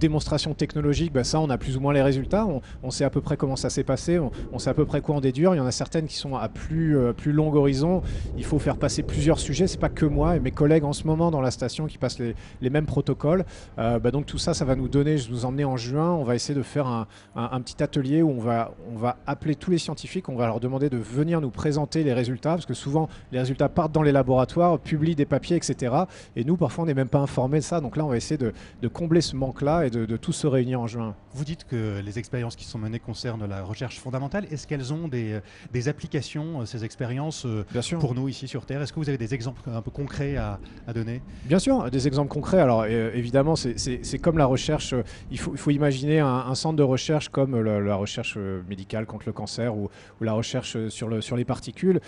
[0.00, 1.12] démonstration technologique.
[1.12, 2.46] Ben, ça, on a plus ou moins les résultats.
[2.82, 4.18] On, sait à peu près comment ça s'est passé.
[4.52, 5.54] On, sait à peu près quoi en déduire.
[5.54, 8.02] Il y en a certaines qui sont à plus euh, plus long horizon.
[8.36, 9.66] Il faut faire passer plusieurs sujets.
[9.66, 12.18] C'est pas que moi et mes collègues en ce moment dans la station qui passent
[12.18, 13.44] les, mêmes protocoles.
[13.76, 15.18] Ben, donc tout ça, ça va nous donner.
[15.18, 16.10] Je vous emmener en juin.
[16.10, 19.54] On va essayer de faire un, un, petit atelier où on va on va appeler
[19.54, 20.28] tous les scientifiques.
[20.28, 22.95] On va leur demander de venir nous présenter les résultats parce que souvent
[23.32, 25.94] les résultats partent dans les laboratoires, publient des papiers, etc.
[26.34, 27.80] Et nous, parfois, on n'est même pas informés de ça.
[27.80, 28.52] Donc là, on va essayer de,
[28.88, 31.14] combler ce manque-là et de, tous se réunir en juin.
[31.34, 34.46] Vous dites que les expériences qui sont menées concernent la recherche fondamentale.
[34.50, 35.40] Est-ce qu'elles ont des,
[35.88, 37.98] applications, euh, ces expériences, euh, Bien sûr.
[37.98, 38.80] pour nous ici sur Terre?
[38.82, 40.58] Est-ce que vous avez des exemples un peu concrets à,
[40.94, 41.20] donner?
[41.44, 42.60] Bien sûr, des exemples concrets.
[42.60, 44.94] Alors euh, évidemment, c'est comme la recherche.
[45.30, 49.32] Il faut, il faut imaginer un, centre de recherche comme la, recherche médicale contre le
[49.32, 52.00] cancer ou, la recherche sur, le, sur les particules.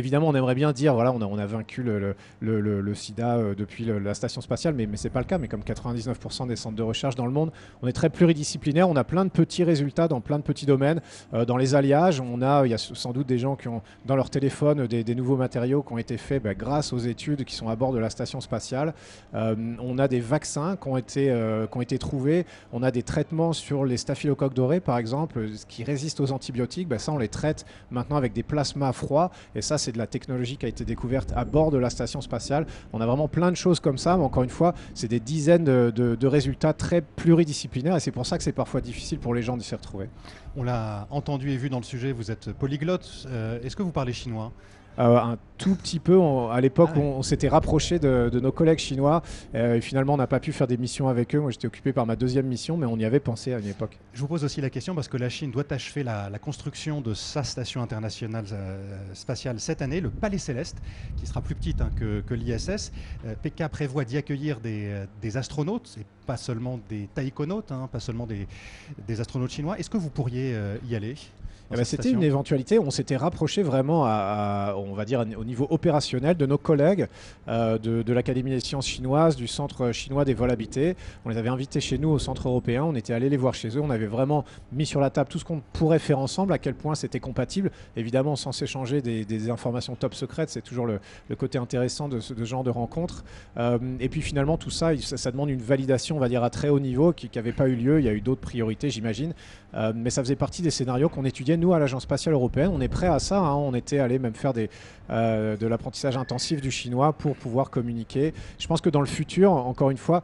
[0.00, 4.40] Évidemment, on aimerait bien dire, voilà, on a, vaincu le, sida euh, depuis la station
[4.40, 5.38] spatiale, mais, mais ce n'est pas le cas.
[5.38, 8.96] Mais comme 99% des centres de recherche dans le monde, on est très pluridisciplinaire, on
[8.96, 11.00] a plein de petits résultats dans plein de petits domaines.
[11.34, 13.82] Euh, dans les alliages, on a, il y a sans doute des gens qui ont
[14.06, 17.54] dans leur téléphone des, nouveaux matériaux qui ont été faits bah, grâce aux études qui
[17.54, 18.94] sont à bord de la station spatiale.
[19.34, 21.24] Euh, on a des vaccins qui ont, été,
[21.70, 25.84] qui ont été trouvés, on a des traitements sur les staphylocoques dorés, par exemple, qui
[25.84, 26.88] résistent aux antibiotiques.
[26.88, 30.06] Bah, ça, on les traite maintenant avec des plasmas froids, et ça, c'est de la
[30.06, 32.66] technologie qui a été découverte à bord de la station spatiale.
[32.92, 35.64] On a vraiment plein de choses comme ça, mais encore une fois, c'est des dizaines
[35.64, 39.56] de, résultats très pluridisciplinaires et c'est pour ça que c'est parfois difficile pour les gens
[39.56, 40.08] de s'y retrouver.
[40.56, 43.26] On l'a entendu et vu dans le sujet, vous êtes polyglotte.
[43.28, 44.52] Euh, est-ce que vous parlez chinois?
[45.00, 46.18] Euh, un tout petit peu.
[46.50, 49.22] à l'époque, ah on, s'était rapproché de, nos collègues chinois.
[49.54, 51.40] Euh, et finalement, on n'a pas pu faire des missions avec eux.
[51.40, 53.98] Moi, j'étais occupé par ma deuxième mission, mais on y avait pensé à une époque.
[54.12, 57.14] Je vous pose aussi la question parce que la Chine doit achever la, construction de
[57.14, 60.78] sa station internationale euh, spatiale cette année, le Palais Céleste,
[61.16, 62.92] qui sera plus petite hein, que, l'ISS.
[63.42, 68.46] PK prévoit d'y accueillir des, astronautes, et pas seulement des taïkonautes, hein, pas seulement des,
[69.06, 69.78] des astronautes chinois.
[69.78, 70.56] Est-ce que vous pourriez
[70.88, 71.16] y aller?
[71.72, 72.80] Eh ben, c'était une éventualité.
[72.80, 77.06] On s'était rapproché vraiment, à, on va dire, au niveau opérationnel de nos collègues
[77.46, 80.96] euh, de, l'Académie des sciences chinoises, du Centre chinois des vols habités.
[81.24, 82.82] On les avait invités chez nous au Centre européen.
[82.84, 83.80] On était allé les voir chez eux.
[83.80, 86.74] On avait vraiment mis sur la table tout ce qu'on pourrait faire ensemble, à quel
[86.74, 87.70] point c'était compatible.
[87.96, 91.00] Évidemment, sans s'échanger des, informations top secrètes, c'est toujours le,
[91.36, 93.24] côté intéressant de ce genre de rencontre.
[93.58, 96.68] Euh, et puis finalement, tout ça, ça, demande une validation, on va dire, à très
[96.68, 98.00] haut niveau, qui n'avait pas eu lieu.
[98.00, 99.34] Il y a eu d'autres priorités, j'imagine.
[99.74, 102.70] Euh, mais ça faisait partie des scénarios qu'on étudiait nous à l'Agence spatiale européenne.
[102.74, 103.38] On est prêt à ça.
[103.38, 103.54] Hein.
[103.54, 104.52] On était allé même faire
[105.10, 108.34] euh, de l'apprentissage intensif du chinois pour pouvoir communiquer.
[108.58, 110.22] Je pense que dans le futur, encore une fois,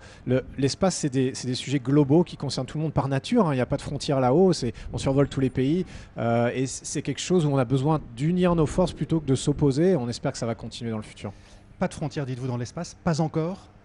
[0.59, 3.47] l'espace, c'est des, des, sujets globaux qui concernent tout le monde par nature.
[3.47, 3.53] Hein.
[3.53, 4.53] Il n'y a pas de frontières là-haut.
[4.93, 5.87] On survole tous les pays.
[6.19, 9.35] Euh, et c'est quelque chose où on a besoin d'unir nos forces plutôt que de
[9.35, 9.97] s'opposer.
[9.97, 11.33] On espère que ça va continuer dans le futur.
[11.79, 12.97] Pas de frontières, dites-vous, dans l'espace?
[13.05, 13.76] Pas encore?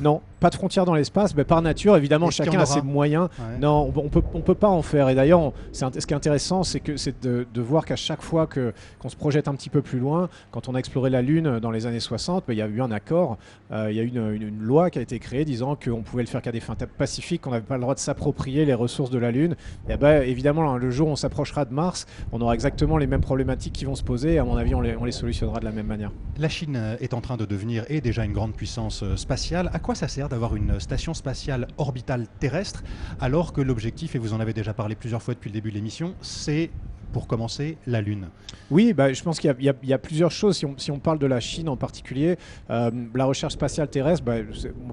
[0.00, 1.34] Non, pas de frontières dans l'espace.
[1.34, 3.28] Mais par nature, évidemment, chacun a ses moyens.
[3.60, 5.08] Non, on, peut, on peut pas en faire.
[5.08, 8.74] Et d'ailleurs, ce qui est intéressant, c'est que c'est de, voir qu'à chaque fois que
[8.98, 11.70] qu'on se projette un petit peu plus loin, quand on a exploré la Lune dans
[11.70, 13.38] les années 60, ben, il y a eu un accord,
[13.72, 16.28] euh, il y a eu une, loi qui a été créée disant qu'on pouvait le
[16.28, 19.18] faire qu'à des fins pacifiques, qu'on n'avait pas le droit de s'approprier les ressources de
[19.18, 19.56] la Lune.
[19.88, 23.22] Et ben, évidemment, le jour où on s'approchera de Mars, on aura exactement les mêmes
[23.22, 24.34] problématiques qui vont se poser.
[24.34, 26.10] Et à mon avis, on les, on les solutionnera de la même manière.
[26.38, 29.70] La Chine est en train de devenir et déjà une grande puissance euh, spatiale.
[29.72, 32.82] À quoi ça sert d'avoir une station spatiale orbitale terrestre,
[33.20, 35.74] alors que l'objectif, et vous en avez déjà parlé plusieurs fois depuis le début de
[35.74, 36.70] l'émission, c'est
[37.14, 38.26] pour commencer, la Lune
[38.72, 40.60] Oui, bah, je pense qu'il y, a plusieurs choses.
[40.76, 42.36] Si on, parle de la Chine en particulier,
[42.70, 44.34] euh, la recherche spatiale terrestre, bah,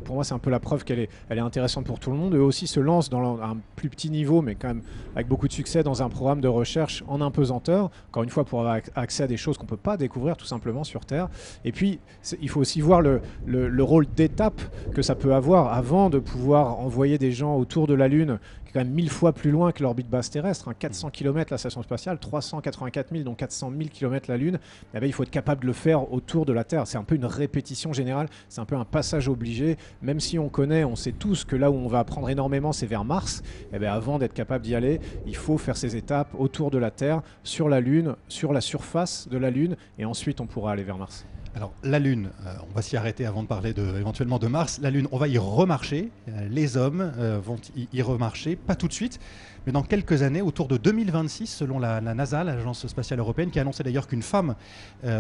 [0.05, 2.35] pour moi, c'est un peu la preuve qu'elle est, intéressante pour tout le monde.
[2.35, 4.83] Eux aussi se lancent dans un plus petit niveau, mais quand même
[5.15, 7.89] avec beaucoup de succès, dans un programme de recherche en impesanteur.
[8.09, 10.45] Encore une fois, pour avoir accès à des choses qu'on ne peut pas découvrir tout
[10.45, 11.27] simplement sur Terre.
[11.65, 11.99] Et puis,
[12.39, 14.61] il faut aussi voir le rôle d'étape
[14.93, 18.37] que ça peut avoir avant de pouvoir envoyer des gens autour de la Lune
[18.71, 20.71] est quand même mille fois plus loin que l'orbite basse terrestre.
[20.77, 21.11] 400 hein.
[21.11, 24.59] km la station spatiale, 384 000, donc 400 000 km la Lune.
[24.93, 26.87] Eh ben, il faut être capable de le faire autour de la Terre.
[26.87, 29.77] C'est un peu une répétition générale, c'est un peu un passage obligé.
[30.01, 32.87] Même si on connaît, on sait tous que là où on va apprendre énormément, c'est
[32.87, 33.43] vers Mars.
[33.73, 36.91] Eh ben, avant d'être capable d'y aller, il faut faire ces étapes autour de la
[36.91, 40.83] Terre, sur la Lune, sur la surface de la Lune, et ensuite on pourra aller
[40.83, 41.25] vers Mars.
[41.53, 44.79] Alors la Lune, euh, on va s'y arrêter avant de parler éventuellement de Mars.
[44.81, 46.09] La Lune, on va y remarcher.
[46.29, 49.19] Euh, les hommes euh, vont y, remarcher, pas tout de suite,
[49.65, 53.63] mais dans quelques années, autour de 2026, selon la, NASA, l'Agence spatiale européenne, qui a
[53.63, 54.55] annoncé d'ailleurs qu'une femme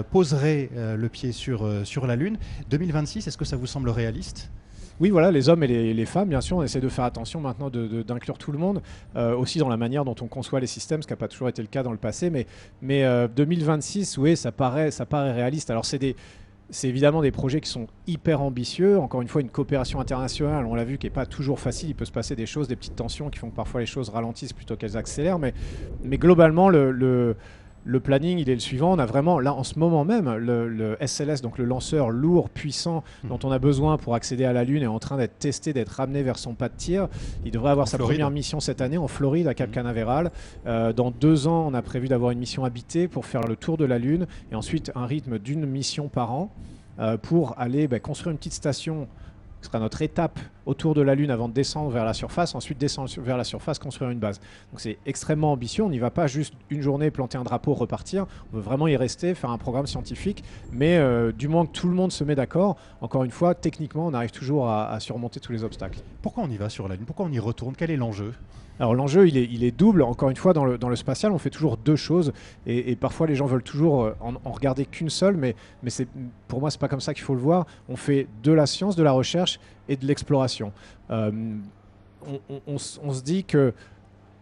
[0.09, 2.37] poserait le pied sur, sur la Lune.
[2.69, 4.49] 2026, est-ce que ça vous semble réaliste?
[5.01, 7.71] Oui, voilà, les hommes et les, femmes, bien sûr, on essaie de faire attention maintenant
[7.71, 8.83] d'inclure tout le monde,
[9.15, 11.49] euh, aussi dans la manière dont on conçoit les systèmes, ce qui n'a pas toujours
[11.49, 12.29] été le cas dans le passé.
[12.29, 12.45] Mais,
[12.83, 13.03] mais
[13.35, 15.71] 2026, euh, oui, ça paraît, ça paraît réaliste.
[15.71, 16.15] Alors, c'est des,
[16.69, 18.99] c'est évidemment des projets qui sont hyper ambitieux.
[18.99, 21.89] Encore une fois, une coopération internationale, on l'a vu, qui n'est pas toujours facile.
[21.89, 24.09] Il peut se passer des choses, des petites tensions qui font que parfois les choses
[24.09, 25.39] ralentissent plutôt qu'elles accélèrent.
[25.39, 25.55] Mais,
[26.03, 27.35] mais globalement, le le
[27.99, 28.91] planning, il est le suivant.
[28.93, 33.03] On a vraiment, là, en ce moment même, le, SLS, donc le lanceur lourd, puissant,
[33.23, 33.29] hmm.
[33.29, 35.89] dont on a besoin pour accéder à la Lune, est en train d'être testé, d'être
[35.89, 37.07] ramené vers son pas de tir.
[37.45, 39.73] Il devrait avoir sa première mission cette année en Floride, à Cap hmm.
[39.73, 40.31] Canaveral.
[40.67, 43.77] Euh, dans deux ans, on a prévu d'avoir une mission habitée pour faire le tour
[43.77, 46.51] de la Lune et ensuite un rythme d'une mission par an
[46.99, 49.07] euh, pour aller bah, construire une petite station
[49.61, 52.77] ce sera notre étape autour de la Lune avant de descendre vers la surface, ensuite
[52.77, 54.39] descendre vers la surface, construire une base.
[54.71, 58.25] Donc c'est extrêmement ambitieux, on n'y va pas juste une journée, planter un drapeau, repartir,
[58.51, 61.87] on veut vraiment y rester, faire un programme scientifique, mais euh, du moment que tout
[61.87, 65.51] le monde se met d'accord, encore une fois, techniquement, on arrive toujours à surmonter tous
[65.51, 65.99] les obstacles.
[66.21, 67.05] Pourquoi on y va sur la Lune?
[67.05, 67.75] Pourquoi on y retourne?
[67.75, 68.33] Quel est l'enjeu?
[68.81, 70.01] Alors l'enjeu, il est, double.
[70.01, 72.33] Encore une fois, dans le, dans le, spatial, on fait toujours deux choses.
[72.65, 75.37] Et, parfois, les gens veulent toujours euh, en, regarder qu'une seule.
[75.37, 75.91] Mais, mais
[76.47, 77.67] pour moi, c'est pas comme ça qu'il faut le voir.
[77.89, 80.73] On fait de la science, de la recherche et de l'exploration.
[81.11, 81.31] Euh,
[82.65, 83.71] on, se dit que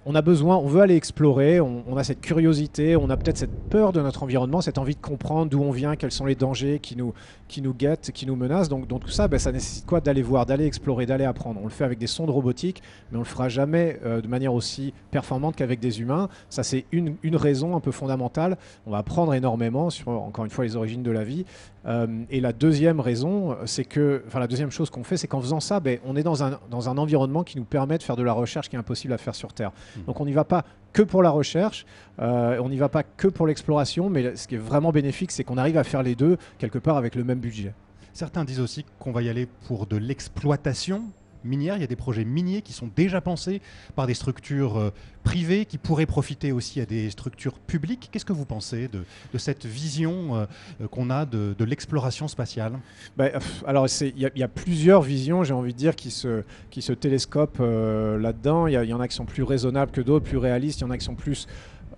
[0.05, 3.69] on a besoin, on veut aller explorer, on, a cette curiosité, on a peut-être cette
[3.69, 6.79] peur de notre environnement, cette envie de comprendre d'où on vient, quels sont les dangers
[6.79, 7.13] qui nous,
[7.49, 8.69] qui nous guettent, qui nous menacent.
[8.69, 9.99] Donc, tout ça, ben, ça nécessite quoi?
[9.99, 11.59] D'aller voir, d'aller explorer, d'aller apprendre.
[11.61, 12.81] On le fait avec des sondes robotiques,
[13.11, 16.29] mais on le fera jamais euh, de manière aussi performante qu'avec des humains.
[16.49, 18.57] Ça, c'est une, une, raison un peu fondamentale.
[18.87, 21.45] On va apprendre énormément sur, encore une fois, les origines de la vie.
[21.85, 25.41] Euh, et la deuxième raison, c'est que, enfin la deuxième chose qu'on fait, c'est qu'en
[25.41, 28.15] faisant ça, ben, on est dans un, dans un environnement qui nous permet de faire
[28.15, 29.71] de la recherche qui est impossible à faire sur Terre.
[29.71, 30.01] Mmh.
[30.07, 31.85] Donc on n'y va pas que pour la recherche,
[32.19, 35.43] euh, on n'y va pas que pour l'exploration, mais ce qui est vraiment bénéfique, c'est
[35.43, 37.73] qu'on arrive à faire les deux quelque part avec le même budget.
[38.13, 41.03] Certains disent aussi qu'on va y aller pour de l'exploitation
[41.43, 41.77] minière.
[41.77, 43.61] Il y a des projets miniers qui sont déjà pensés
[43.95, 48.09] par des structures euh, privées qui pourraient profiter aussi à des structures publiques.
[48.11, 49.03] Qu'est-ce que vous pensez de,
[49.37, 52.79] cette vision euh, qu'on a de, l'exploration spatiale?
[53.17, 53.29] Bah,
[53.65, 57.59] Alors, il y, a plusieurs visions, j'ai envie de dire, qui se, qui se télescopent
[57.59, 58.67] euh, là-dedans.
[58.67, 60.79] Il y, en a qui sont plus raisonnables que d'autres, plus réalistes.
[60.79, 61.47] Il y en a qui sont plus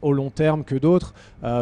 [0.01, 1.13] au long terme que d'autres.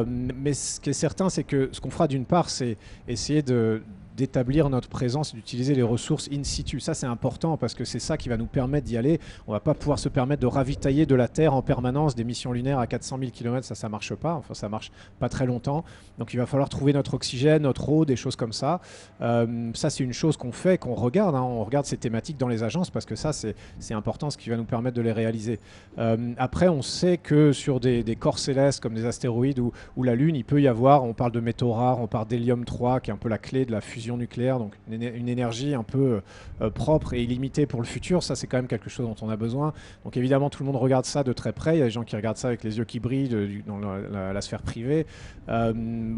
[0.07, 3.81] mais ce qui est certain, c'est que ce qu'on fera d'une part, c'est essayer de,
[4.19, 6.82] d'établir notre présence, d'utiliser les ressources in situ.
[6.82, 9.19] Ça, c'est important parce que c'est ça qui va nous permettre d'y aller.
[9.47, 12.51] On va pas pouvoir se permettre de ravitailler de la Terre en permanence des missions
[12.51, 13.65] lunaires à 400 000 km.
[13.65, 14.34] Ça, ça marche pas.
[14.34, 15.86] Enfin, ça marche pas très longtemps.
[16.17, 18.82] Donc, il va falloir trouver notre oxygène, notre eau, des choses comme ça.
[19.21, 21.36] Euh, ça, c'est une chose qu'on fait, qu'on regarde.
[21.36, 21.41] Hein.
[21.41, 24.58] On regarde ces thématiques dans les agences parce que ça, c'est important, ce qui va
[24.58, 25.62] nous permettre de les réaliser.
[25.97, 30.15] Euh, après, on sait que sur des, corps célestes comme des astéroïdes ou, ou, la
[30.15, 33.12] Lune, il peut y avoir, on parle de métaux rares, on parle d'hélium 3, qui
[33.12, 36.22] est un peu la clé de la fusion nucléaire, donc une, énergie un peu
[36.62, 38.24] euh, propre et illimitée pour le futur.
[38.24, 39.74] Ça, c'est quand même quelque chose dont on a besoin.
[40.04, 41.76] Donc évidemment, tout le monde regarde ça de très près.
[41.76, 44.41] Il y a des gens qui regardent ça avec les yeux qui brillent dans la,
[44.41, 45.06] sphère privée.
[45.50, 45.74] Euh,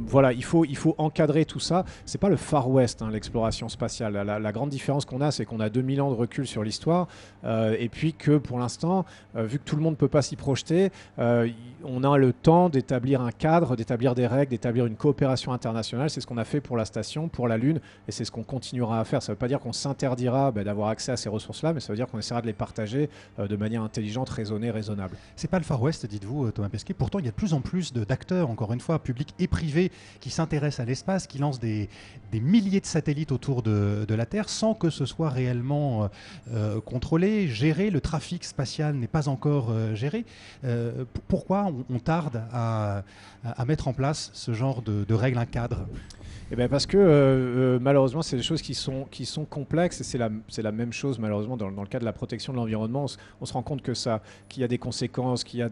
[0.06, 1.86] voilà, il faut, il faut encadrer tout ça.
[2.06, 4.14] C'est pas le Far West, hein, l'exploration spatiale.
[4.14, 7.08] La, grande différence qu'on a, c'est qu'on a 2000 ans de recul sur l'histoire,
[7.46, 10.36] euh, et puis que pour l'instant, vu que tout le monde ne peut pas s'y
[10.36, 10.92] projeter,
[11.84, 16.10] on a le temps d'établir un cadre, d'établir des règles, d'établir une coopération internationale.
[16.10, 18.44] C'est ce qu'on a fait pour la station, pour la Lune, et c'est ce qu'on
[18.44, 19.22] continuera à faire.
[19.22, 21.94] Ça ne veut pas dire qu'on s'interdira bah, d'avoir accès à ces ressources-là, mais ça
[21.94, 25.16] veut dire qu'on essaiera de les partager euh, de manière intelligente, raisonnée, raisonnable.
[25.36, 26.94] C'est pas le Far West, dites-vous, euh, Thomas Pesquet.
[26.94, 29.92] Pourtant, il y a de plus en plus d'acteurs, encore une fois, publics et privés,
[30.20, 31.90] qui s'intéressent à l'espace, qui lancent des,
[32.34, 36.10] milliers de satellites autour de, la Terre sans que ce soit réellement
[36.54, 37.90] euh, contrôlé, géré.
[37.90, 40.26] Le trafic spatial n'est pas encore géré.
[41.28, 43.04] pourquoi on, tarde à,
[43.66, 45.88] mettre en place ce genre de, de règles, un cadre?
[46.54, 50.02] Eh ben Parce que euh, euh, malheureusement, c'est des choses qui sont, qui sont complexes
[50.02, 52.58] et c'est la, la même chose malheureusement dans, dans, le cas de la protection de
[52.58, 53.06] l'environnement.
[53.40, 55.70] On, se rend compte que ça, qu'il y a des conséquences, qu'il y a,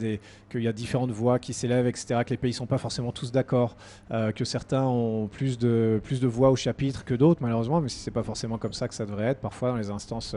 [0.53, 3.33] y a différentes voix qui s'élèvent, etc., que les pays ne sont pas forcément tous
[3.33, 3.75] d'accord,
[4.11, 7.89] euh, que certains ont plus de, plus de voix au chapitre que d'autres malheureusement, mais
[7.89, 10.33] c'est pas forcément comme ça que ça devrait être parfois dans les instances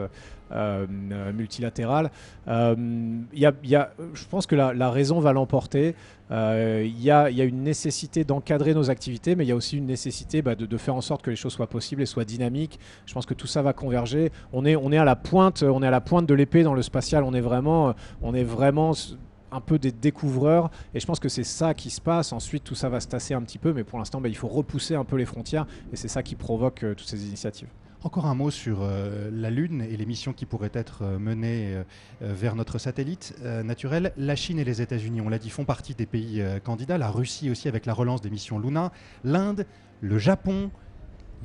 [1.33, 2.11] multilatérales.
[2.47, 5.95] Il y a, y a, je pense que la raison va l'emporter.
[6.33, 9.85] Euh, il y, a une nécessité d'encadrer nos activités, mais il y a aussi une
[9.85, 12.79] nécessité bah, de, faire en sorte que les choses soient possibles et soient dynamiques.
[13.05, 14.31] Je pense que tout ça va converger.
[14.51, 17.23] On est, à la pointe, on est à la pointe de l'épée dans le spatial.
[17.23, 18.93] On est vraiment, on est vraiment
[19.51, 22.33] un peu des découvreurs et je pense que c'est ça qui se passe.
[22.33, 24.47] Ensuite, tout ça va se tasser un petit peu, mais pour l'instant, bah, il faut
[24.47, 27.69] repousser un peu les frontières et c'est ça qui provoque euh, toutes ces initiatives.
[28.03, 31.73] Encore un mot sur euh, la Lune et les missions qui pourraient être euh, menées
[31.73, 31.83] euh,
[32.19, 34.11] vers notre satellite naturel.
[34.17, 36.97] La Chine et les États-Unis, on l'a dit, font partie des pays candidats.
[36.97, 38.91] La Russie aussi avec la relance des missions Luna.
[39.23, 39.65] L'Inde,
[40.01, 40.69] le Japon,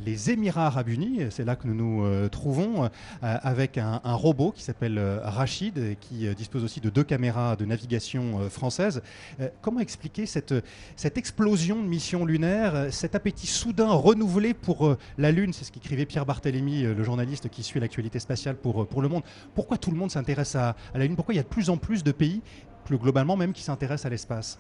[0.05, 2.89] les Émirats arabes unis, c'est là que nous nous euh, trouvons, euh,
[3.21, 8.49] avec un, robot qui s'appelle euh, Rachid, qui dispose aussi de deux caméras de navigation
[8.51, 9.03] françaises.
[9.63, 10.55] comment expliquer cette,
[11.17, 15.53] explosion de missions lunaires, cet appétit soudain renouvelé pour la Lune?
[15.53, 19.23] C'est ce qu'écrivait Pierre Barthélémy, le journaliste qui suit l'actualité spatiale pour, pour Le Monde.
[19.55, 21.17] Pourquoi tout le monde s'intéresse à, à la Lune?
[21.17, 22.43] Pourquoi il y a de plus en plus de pays,
[22.85, 24.59] plus globalement même, qui s'intéressent à l'espace?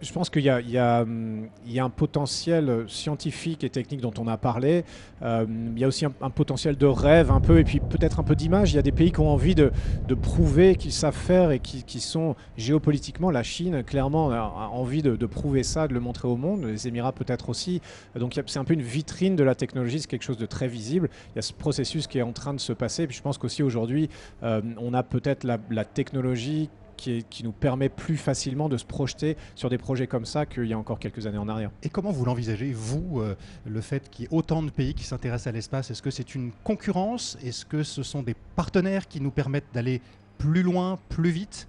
[0.00, 4.84] Je pense qu'il y, hum, a un potentiel scientifique et technique dont on a parlé.
[5.22, 8.22] Euh, il y a aussi un, potentiel de rêve un peu, et puis peut-être un
[8.22, 8.72] peu d'image.
[8.72, 9.72] Il y a des pays qui ont envie de,
[10.20, 15.62] prouver qu'ils savent faire et qui, sont géopolitiquement, la Chine clairement a envie de, prouver
[15.62, 16.64] ça, de le montrer au monde.
[16.64, 17.80] Les Émirats peut-être aussi.
[18.14, 21.08] Donc c'est un peu une vitrine de la technologie, c'est quelque chose de très visible.
[21.32, 23.04] Il y a ce processus qui est en train de se passer.
[23.04, 24.10] Et puis je pense qu'aussi aujourd'hui,
[24.42, 26.68] euh, on a peut-être la technologie
[27.00, 30.72] qui, nous permet plus facilement de se projeter sur des projets comme ça qu'il y
[30.72, 31.70] a encore quelques années en arrière.
[31.82, 33.34] Et comment vous l'envisagez, vous, euh,
[33.66, 35.90] le fait qu'il y ait autant de pays qui s'intéressent à l'espace?
[35.90, 37.38] Est-ce que c'est une concurrence?
[37.42, 40.02] Est-ce que ce sont des partenaires qui nous permettent d'aller
[40.38, 41.66] plus loin, plus vite?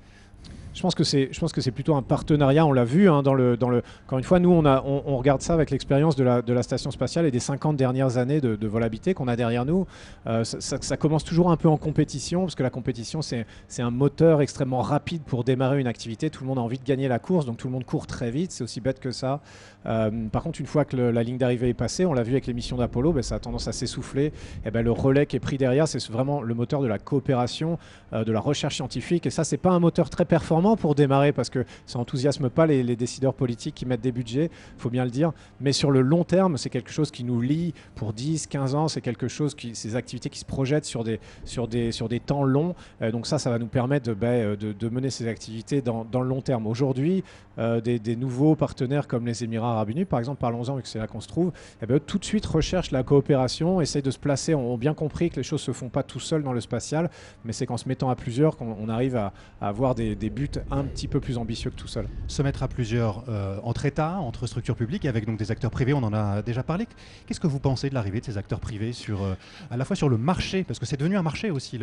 [0.74, 2.66] Je pense que c'est, je pense que c'est plutôt un partenariat.
[2.66, 3.84] On l'a vu hein, dans le, dans le.
[4.06, 6.64] Encore une fois, nous on a, on, regarde ça avec l'expérience de la, de la
[6.64, 9.86] station spatiale et des 50 dernières années de, de vol habité qu'on a derrière nous.
[10.28, 13.92] Euh, ça, commence toujours un peu en compétition parce que la compétition c'est, c'est un
[13.92, 16.30] moteur extrêmement rapide pour démarrer une activité.
[16.30, 18.32] Tout le monde a envie de gagner la course, donc tout le monde court très
[18.32, 18.52] vite.
[18.52, 19.42] C'est aussi bête que ça.
[19.86, 22.48] Euh, par contre, une fois que la ligne d'arrivée est passée, on l'a vu avec
[22.48, 24.28] les missions d'Apollo, ben, ça a tendance à s'essouffler.
[24.28, 24.34] Et
[24.68, 27.78] eh ben, le relais qui est pris derrière, c'est vraiment le moteur de la coopération,
[28.14, 29.26] euh, de la recherche scientifique.
[29.26, 32.66] Et ça, c'est pas un moteur très performant pour démarrer parce que ça enthousiasme pas
[32.66, 35.34] les, décideurs politiques qui mettent des budgets, faut bien le dire.
[35.60, 38.88] Mais sur le long terme, c'est quelque chose qui nous lie pour 10, 15 ans.
[38.88, 42.22] C'est quelque chose qui, ces activités qui se projettent sur des, sur des, sur des
[42.22, 42.76] temps longs.
[43.02, 46.22] Euh, donc ça, ça va nous permettre de, ben, de, mener ces activités dans, dans
[46.22, 46.66] le long terme.
[46.66, 47.26] Aujourd'hui,
[47.58, 51.00] euh, des, nouveaux partenaires comme les Émirats arabes unis, par exemple, parlons-en vu que c'est
[51.00, 54.20] là qu'on se trouve, eh ben, tout de suite recherchent la coopération, essayent de se
[54.20, 57.10] placer, ont bien compris que les choses se font pas tout seul dans le spatial,
[57.44, 60.84] mais c'est qu'en se mettant à plusieurs qu'on arrive à avoir des, des buts un
[60.84, 62.06] petit peu plus ambitieux que tout seul.
[62.28, 65.72] Se mettre à plusieurs euh, entre États, entre structures publiques et avec donc des acteurs
[65.72, 66.86] privés, on en a déjà parlé.
[67.26, 69.34] Qu'est-ce que vous pensez de l'arrivée de ces acteurs privés sur, euh,
[69.72, 71.80] à la fois sur le marché, parce que c'est devenu un marché aussi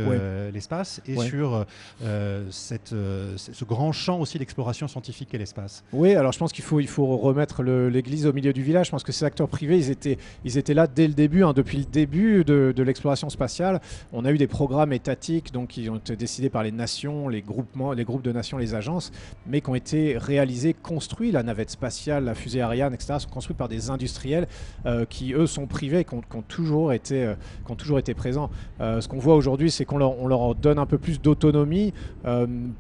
[0.53, 1.67] l'espace, et sur
[2.05, 2.95] euh, cette,
[3.37, 5.83] ce grand champ aussi d'exploration scientifique qu'est l'espace?
[5.93, 8.87] Oui, alors je pense qu'il faut, il faut remettre l'église au milieu du village.
[8.87, 11.53] Je pense que ces acteurs privés, ils étaient, ils étaient là dès le début, hein,
[11.53, 13.81] depuis le début de, de l'exploration spatiale.
[14.13, 17.43] On a eu des programmes étatiques donc, qui ont été décidés par les nations, les
[17.43, 19.11] groupements, les groupes de nations, les agences,
[19.47, 21.33] mais qui ont été réalisés, construits.
[21.33, 24.47] La navette spatiale, la fusée Ariane, etc., sont construits par des industriels
[24.87, 28.51] euh, qui, eux, sont privés, qui ont, toujours, été, euh, qui ont toujours été présents.
[28.81, 31.93] Euh, ce qu'on voit aujourd'hui, c'est qu'on leur, on leur donne un peu plus d'autonomie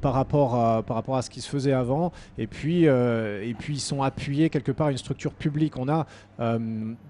[0.01, 2.13] par, rapport à, par rapport à ce qui se faisait avant.
[2.37, 5.77] Et puis, et puis ils sont appuyés quelque part à une structure publique.
[5.77, 6.07] On a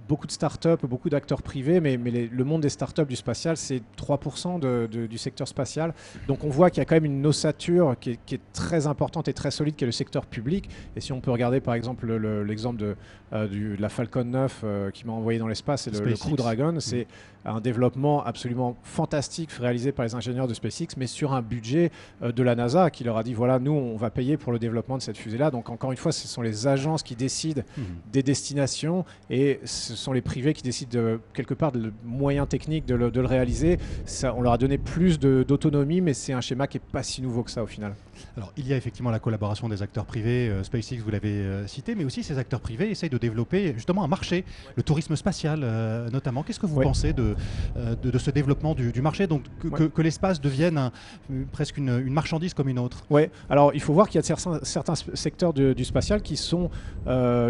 [0.08, 4.58] beaucoup de start-up, beaucoup d'acteurs privés, mais, le monde des start-up du spatial, c'est 3%
[4.58, 5.94] de, du secteur spatial.
[6.26, 8.86] Donc on voit qu'il y a quand même une ossature qui est, qui est très
[8.86, 10.68] importante et très solide qui est le secteur public.
[10.96, 12.12] Et si on peut regarder par exemple
[12.42, 12.94] l'exemple de,
[13.32, 16.36] euh, de, la Falcon 9 euh, qui m'a envoyé dans l'espace et le, le, Crew
[16.36, 16.80] Dragon, mm.
[16.80, 17.06] c'est
[17.46, 21.90] un développement absolument fantastique réalisé par les ingénieurs de SpaceX, mais sur un budget
[22.22, 24.58] euh, de la NASA qui leur a dit voilà, nous on va payer pour le
[24.58, 25.50] développement de cette fusée-là.
[25.50, 27.82] Donc encore une fois, ce sont les agences qui décident mm.
[28.12, 32.84] des destinations et ce sont les privés qui décident de, quelque part de moyens techniques
[32.84, 33.78] de le, de le réaliser.
[34.04, 37.22] Ça, on leur a donné plus d'autonomie, mais c'est un schéma qui n'est pas si
[37.22, 37.94] nouveau que ça au final.
[38.36, 41.66] Alors, il y a effectivement la collaboration des acteurs privés, euh, SpaceX, vous l'avez euh,
[41.66, 44.44] cité, mais aussi ces acteurs privés essayent de développer justement un marché,
[44.76, 46.42] le tourisme spatial euh, notamment.
[46.42, 47.36] Qu'est-ce que vous pensez de,
[48.02, 50.90] de, ce développement du, marché, donc que, l'espace devienne
[51.52, 53.04] presque une, marchandise comme une autre?
[53.10, 56.70] Oui, alors il faut voir qu'il y a certains, certains secteurs du spatial qui sont,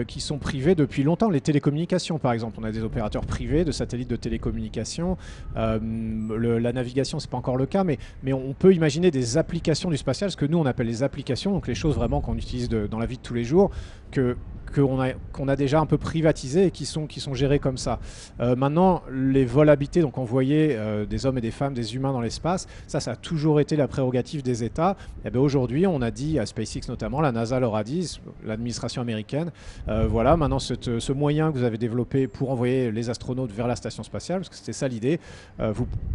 [0.07, 1.31] qui sont privés depuis longtemps.
[1.31, 5.17] Les télécommunications, par exemple, on a des opérateurs privés de satellites de télécommunications.
[5.57, 9.97] la navigation, c'est pas encore le cas, mais, mais on peut imaginer des applications du
[9.97, 12.99] spatial, ce que nous on appelle les applications, donc les choses vraiment qu'on utilise dans
[12.99, 13.71] la vie de tous les jours,
[14.11, 14.37] que
[14.71, 17.77] qu'on a, qu'on a déjà un peu privatisé et qui sont, qui sont gérés comme
[17.77, 17.99] ça.
[18.41, 22.13] Euh, maintenant, les vols habités, donc envoyer euh, des hommes et des femmes, des humains
[22.13, 24.97] dans l'espace, ça, ça a toujours été la prérogative des États.
[25.25, 29.03] Et bien aujourd'hui, on a dit à SpaceX notamment, la NASA leur a dit, l'administration
[29.03, 29.51] américaine,
[29.89, 33.77] euh, voilà, maintenant ce moyen que vous avez développé pour envoyer les astronautes vers la
[33.77, 35.21] station spatiale, parce que c'était ça l'idée,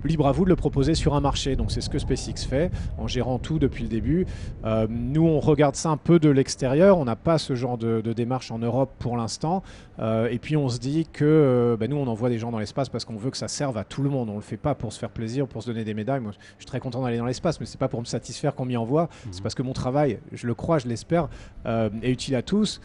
[0.04, 1.56] libre à vous de le proposer sur un marché.
[1.56, 4.26] Donc c'est ce que SpaceX fait en gérant tout depuis le début.
[4.90, 8.43] nous, on regarde ça un peu de l'extérieur, on n'a pas ce genre de démarche
[8.52, 9.64] en Europe pour l'instant.
[10.00, 12.60] Euh, et puis on se dit que euh, bah, nous, on envoie des gens dans
[12.60, 14.30] l'espace parce qu'on veut que ça serve à tout le monde.
[14.30, 16.22] On le fait pas pour se faire plaisir, pour se donner des médailles.
[16.22, 18.66] Moi, je suis très content d'aller dans l'espace, mais c'est pas pour me satisfaire qu'on
[18.66, 19.10] m'y envoie.
[19.24, 19.44] C'est mhm.
[19.44, 21.30] parce que mon travail, je le crois, je l'espère,
[21.66, 22.82] euh, est utile à tous.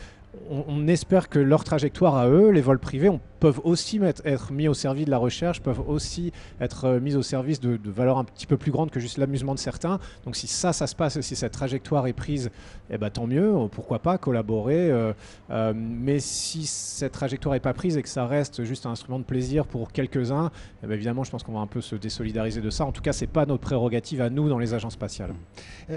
[0.51, 4.53] On, on, espère que leur trajectoire à eux, les vols privés, on peuvent aussi être
[4.53, 8.19] mis au service de la recherche, peuvent aussi être euh, mis au service de, valeurs
[8.19, 9.99] un petit peu plus grandes que juste l'amusement de certains.
[10.25, 12.51] Donc si ça, ça se passe, si cette trajectoire est prise,
[12.91, 14.91] eh ben, tant mieux, euh, pourquoi pas collaborer.
[14.91, 19.19] Euh, mais si cette trajectoire n'est pas prise et que ça reste juste un instrument
[19.19, 20.51] de plaisir pour quelques-uns,
[20.83, 22.85] eh ben, évidemment, je pense qu'on va un peu se désolidariser de ça.
[22.85, 25.35] En tout cas, c'est pas notre prérogative à nous dans les agences spatiales.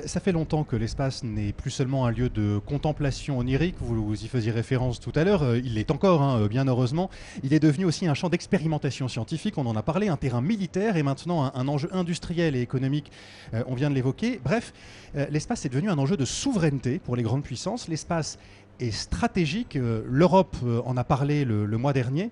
[0.05, 4.27] Ça fait longtemps que l'espace n'est plus seulement un lieu de contemplation onirique, vous, y
[4.27, 7.09] faisiez référence tout à l'heure, il l'est encore, hein, bien heureusement.
[7.43, 10.97] Il est devenu aussi un champ d'expérimentation scientifique, on en a parlé, un terrain militaire
[10.97, 13.11] et maintenant un, enjeu industriel et économique,
[13.53, 14.39] euh, on vient de l'évoquer.
[14.43, 14.73] Bref,
[15.15, 17.87] euh, l'espace est devenu un enjeu de souveraineté pour les grandes puissances.
[17.87, 18.37] L'espace
[18.79, 19.75] est stratégique.
[19.75, 20.55] Euh, L'Europe
[20.85, 22.31] en a parlé le, mois dernier.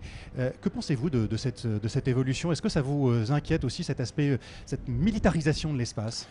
[0.62, 2.52] que pensez-vous de, cette, de cette évolution?
[2.52, 6.28] Est-ce que ça vous inquiète aussi cet aspect, cette militarisation de l'espace?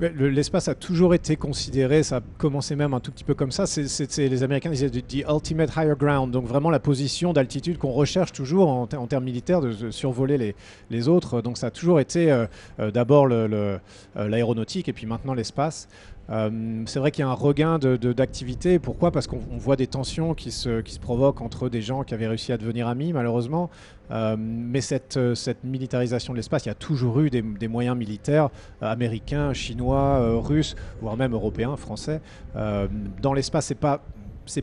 [0.00, 3.64] L'espace a toujours été considéré, ça a commencé même un tout petit peu comme ça,
[3.64, 8.32] c'est les Américains disaient the ultimate higher ground, donc vraiment la position d'altitude qu'on recherche
[8.32, 10.54] toujours en, termes militaires, de, survoler
[10.90, 11.42] les, autres.
[11.42, 12.46] Donc ça a toujours été euh,
[12.80, 13.78] euh, d'abord euh,
[14.16, 15.88] l'aéronautique et puis maintenant l'espace.
[16.30, 18.78] Euh, c'est vrai qu'il y a un regain d'activité.
[18.78, 19.10] Pourquoi?
[19.10, 22.58] Parce qu'on voit des tensions qui se, provoquent entre des gens qui avaient réussi à
[22.58, 23.70] devenir amis, malheureusement.
[24.10, 28.50] Euh, mais cette, cette, militarisation de l'espace, il y a toujours eu des, moyens militaires
[28.82, 32.20] euh, américains, chinois, russes, voire même européens, français.
[32.54, 34.02] dans l'espace, c'est pas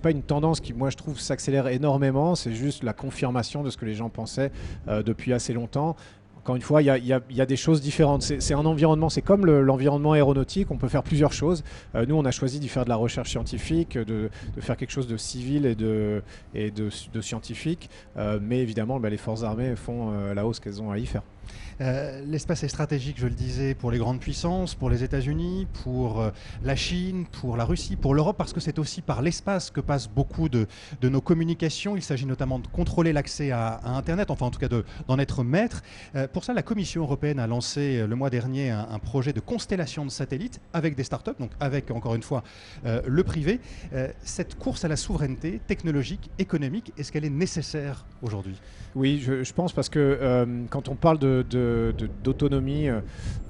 [0.04, 2.36] pas une tendance qui, moi, je trouve, s'accélère énormément.
[2.36, 4.52] C'est juste la confirmation de ce que les gens pensaient
[4.88, 5.96] depuis assez longtemps.
[6.44, 8.24] Encore une fois, il y, a, des choses différentes.
[8.24, 11.64] C'est un environnement, c'est comme l'environnement aéronautique, on peut faire plusieurs choses.
[11.94, 15.08] Euh, nous, on a choisi d'y faire de la recherche scientifique, de, faire quelque chose
[15.08, 16.90] de civil et de,
[17.22, 17.92] scientifique.
[18.18, 21.06] Euh, mais évidemment, bah, les forces armées font euh, la hausse qu'elles ont à y
[21.06, 21.22] faire.
[21.82, 26.22] Euh, l'espace est stratégique, je le disais, pour les grandes puissances, pour les États-Unis, pour
[26.22, 26.30] euh,
[26.64, 30.08] la Chine, pour la Russie, pour l'Europe, parce que c'est aussi par l'espace que passent
[30.08, 30.68] beaucoup de,
[31.02, 31.96] nos communications.
[31.96, 35.82] Il s'agit notamment de contrôler l'accès à, Internet, enfin en tout cas d'en être maître.
[36.16, 40.06] Euh, pour ça, la Commission européenne a lancé le mois dernier un, projet de constellation
[40.06, 42.44] de satellites avec des startups, donc avec encore une fois
[42.84, 43.60] le privé.
[44.24, 48.56] cette course à la souveraineté technologique, économique, est-ce qu'elle est nécessaire aujourd'hui?
[48.94, 52.90] Oui, je, pense parce que quand on parle de d'autonomie.
[52.90, 53.00] Euh,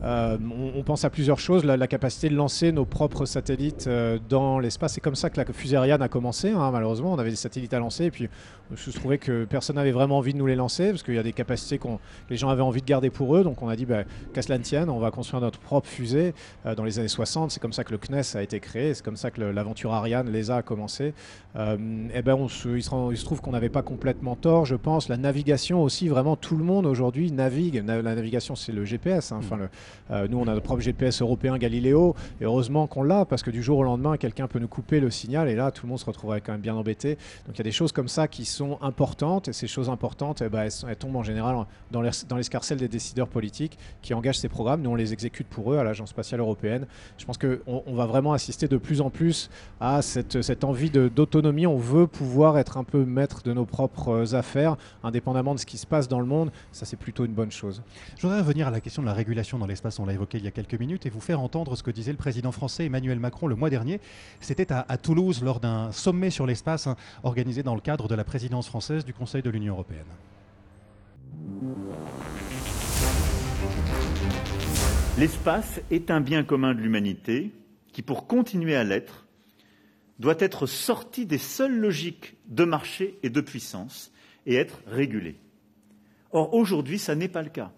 [0.03, 0.37] euh,
[0.75, 1.63] on, pense à plusieurs choses.
[1.63, 4.93] La, capacité de lancer nos propres satellites euh, dans l'espace.
[4.93, 6.49] C'est comme ça que la fusée Ariane a commencé.
[6.49, 8.29] Hein, malheureusement, on avait des satellites à lancer et puis
[8.73, 11.23] je trouvais que personne n'avait vraiment envie de nous les lancer parce qu'il y a
[11.23, 11.87] des capacités que
[12.29, 13.43] les gens avaient envie de garder pour eux.
[13.43, 16.33] Donc on a dit bah, qu'à cela ne tienne, on va construire notre propre fusée
[16.65, 17.51] dans les années 60.
[17.51, 18.93] C'est comme ça que le CNES a été créé.
[18.93, 21.13] C'est comme ça que l'aventure Ariane, l'ESA a commencé.
[21.55, 25.09] et ben on se, il, se, trouve qu'on n'avait pas complètement tort, je pense.
[25.09, 29.31] La navigation aussi, vraiment tout le monde aujourd'hui navigue la navigation, c'est le GPS.
[29.31, 29.37] Hein.
[29.39, 29.69] Enfin, mm.
[30.11, 32.15] euh, nous, on a notre propre GPS européen Galileo.
[32.39, 35.09] Et heureusement qu'on l'a, parce que du jour au lendemain, quelqu'un peut nous couper le
[35.09, 35.49] signal.
[35.49, 37.17] Et là, tout le monde se retrouverait quand même bien embêté.
[37.45, 39.47] Donc, il y a des choses comme ça qui sont importantes.
[39.47, 42.01] Et ces choses importantes, eh ben, elles, tombent en général dans
[42.37, 44.81] l'escarcelle des décideurs politiques qui engagent ces programmes.
[44.81, 46.85] Nous, on les exécute pour eux à l'Agence spatiale européenne.
[47.17, 49.49] Je pense qu'on on va vraiment assister de plus en plus
[49.79, 51.67] à cette, cette envie d'autonomie.
[51.67, 55.77] On veut pouvoir être un peu maître de nos propres affaires, indépendamment de ce qui
[55.77, 56.51] se passe dans le monde.
[56.71, 57.60] Ça, c'est plutôt une bonne chose.
[57.69, 60.43] Je voudrais revenir à la question de la régulation dans l'espace, on l'a évoqué il
[60.43, 63.19] y a quelques minutes, et vous faire entendre ce que disait le président français Emmanuel
[63.19, 63.99] Macron le mois dernier.
[64.39, 68.23] C'était à, Toulouse lors d'un sommet sur l'espace hein, organisé dans le cadre de la
[68.23, 70.05] présidence française du Conseil de l'Union européenne.
[75.17, 77.51] L'espace est un bien commun de l'humanité
[77.91, 79.27] qui, pour continuer à l'être,
[80.19, 84.11] doit être sorti des seules logiques de marché et de puissance
[84.45, 85.35] et être régulé.
[86.31, 87.71] Or, aujourd'hui, ça n'est pas le cas.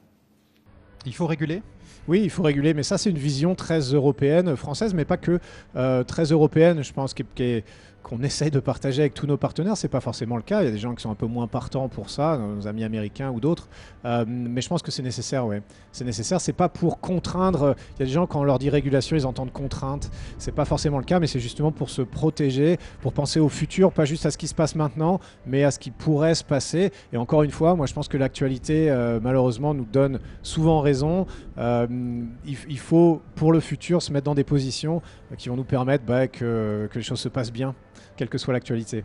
[1.05, 1.61] Il faut réguler?
[2.07, 5.39] Oui, il faut réguler, mais ça c'est une vision très européenne, française, mais pas que,
[5.75, 7.65] euh, très européenne, je pense, qui, qui est
[8.03, 9.77] qu'on essaye de partager avec tous nos partenaires.
[9.77, 10.61] C'est pas forcément le cas.
[10.61, 12.83] Il y a des gens qui sont un peu moins partants pour ça, nos amis
[12.83, 13.69] américains ou d'autres.
[14.05, 15.61] Euh, mais je pense que c'est nécessaire, ouais.
[15.91, 16.41] C'est nécessaire.
[16.41, 17.75] C'est pas pour contraindre.
[17.95, 20.11] Il y a des gens quand on leur dit régulation, ils entendent contrainte.
[20.37, 23.91] C'est pas forcément le cas, mais c'est justement pour se protéger, pour penser au futur,
[23.91, 26.91] pas juste à ce qui se passe maintenant, mais à ce qui pourrait se passer.
[27.13, 31.25] Et encore une fois, moi je pense que l'actualité, euh, malheureusement, nous donne souvent raison.
[31.57, 31.87] Euh,
[32.45, 35.01] il, faut pour le futur se mettre dans des positions
[35.37, 37.73] qui vont nous permettre bah, que, que les choses se passent bien
[38.15, 39.03] quelle que soit l'actualité.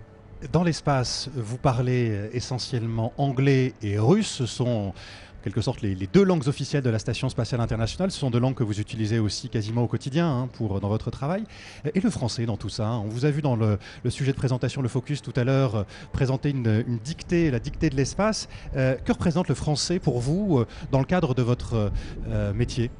[0.52, 4.28] Dans l'espace, vous parlez essentiellement anglais et russe.
[4.28, 4.92] Ce sont
[5.38, 8.11] en quelque sorte les, deux langues officielles de la Station spatiale internationale.
[8.11, 11.11] Ce sont deux langues que vous utilisez aussi quasiment au quotidien hein, pour, dans votre
[11.11, 11.44] travail.
[11.94, 12.88] Et le français dans tout ça.
[12.88, 13.02] Hein.
[13.04, 13.78] On vous a vu dans le,
[14.09, 15.82] sujet de présentation, le focus tout à l'heure, euh,
[16.12, 18.48] présenter une, dictée, la dictée de l'espace.
[18.76, 21.92] Euh, que représente le français pour vous euh, dans le cadre de votre
[22.54, 22.90] métier?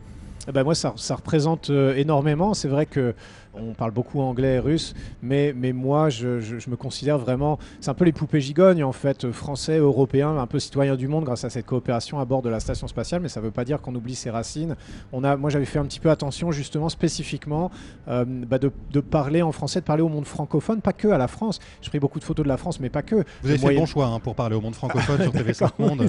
[0.47, 2.55] Eh ben moi, ça, ça représente énormément.
[2.55, 3.15] C'est vrai que
[3.61, 7.59] on parle beaucoup anglais et russe, mais, mais moi, je, me considère vraiment.
[7.81, 11.25] C'est un peu les poupées gigognes, en fait, français, européens, un peu citoyens du monde
[11.25, 13.65] grâce à cette coopération à bord de la station spatiale, mais ça ne veut pas
[13.65, 14.77] dire qu'on oublie ses racines.
[15.13, 17.71] On a, moi, j'avais fait un petit peu attention, justement, spécifiquement,
[18.09, 21.29] euh, bah, de, parler en français, de parler au monde francophone, pas que à la
[21.29, 21.61] France.
[21.83, 23.17] Je pris beaucoup de photos de la France, mais pas que.
[23.43, 26.07] Vous avez fait le bon choix hein, pour parler au monde francophone sur TV5 Monde.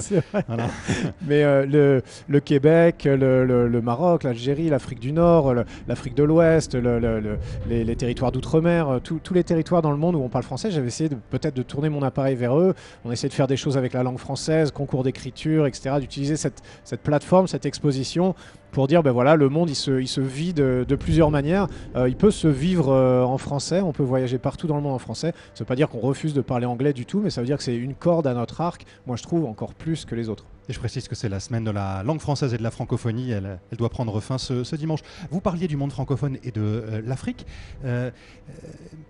[1.26, 5.54] Mais euh, le, le, Québec, le, le Maroc, l'Algérie, l'Afrique du Nord,
[5.88, 7.38] l'Afrique de l'Ouest, le,
[7.68, 10.88] les, territoires d'outre-mer, euh, tous les territoires dans le monde où on parle français, j'avais
[10.88, 12.74] essayé peut-être de tourner mon appareil vers eux.
[13.04, 16.62] On essayé de faire des choses avec la langue française, concours d'écriture, etc., d'utiliser cette,
[17.02, 18.34] plateforme, cette exposition
[18.72, 21.66] pour dire ben voilà le monde il se, il vit de, plusieurs manières
[21.96, 24.94] euh, il peut se vivre euh, en français on peut voyager partout dans le monde
[24.94, 27.40] en français ça veut pas dire qu'on refuse de parler anglais du tout mais ça
[27.40, 30.14] veut dire que c'est une corde à notre arc moi je trouve encore plus que
[30.14, 32.62] les autres et je précise que c'est la semaine de la langue française et de
[32.62, 33.32] la francophonie.
[33.32, 35.00] Elle, doit prendre fin ce, dimanche.
[35.32, 37.44] Vous parliez du monde francophone et de euh, l'Afrique.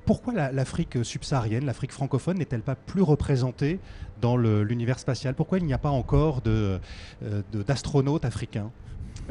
[0.07, 3.79] Pourquoi l'Afrique subsaharienne, l'Afrique francophone, n'est-elle pas plus représentée
[4.23, 5.35] dans l'univers spatial?
[5.35, 6.41] Pourquoi il n'y a pas encore
[7.53, 8.71] d'astronautes africains?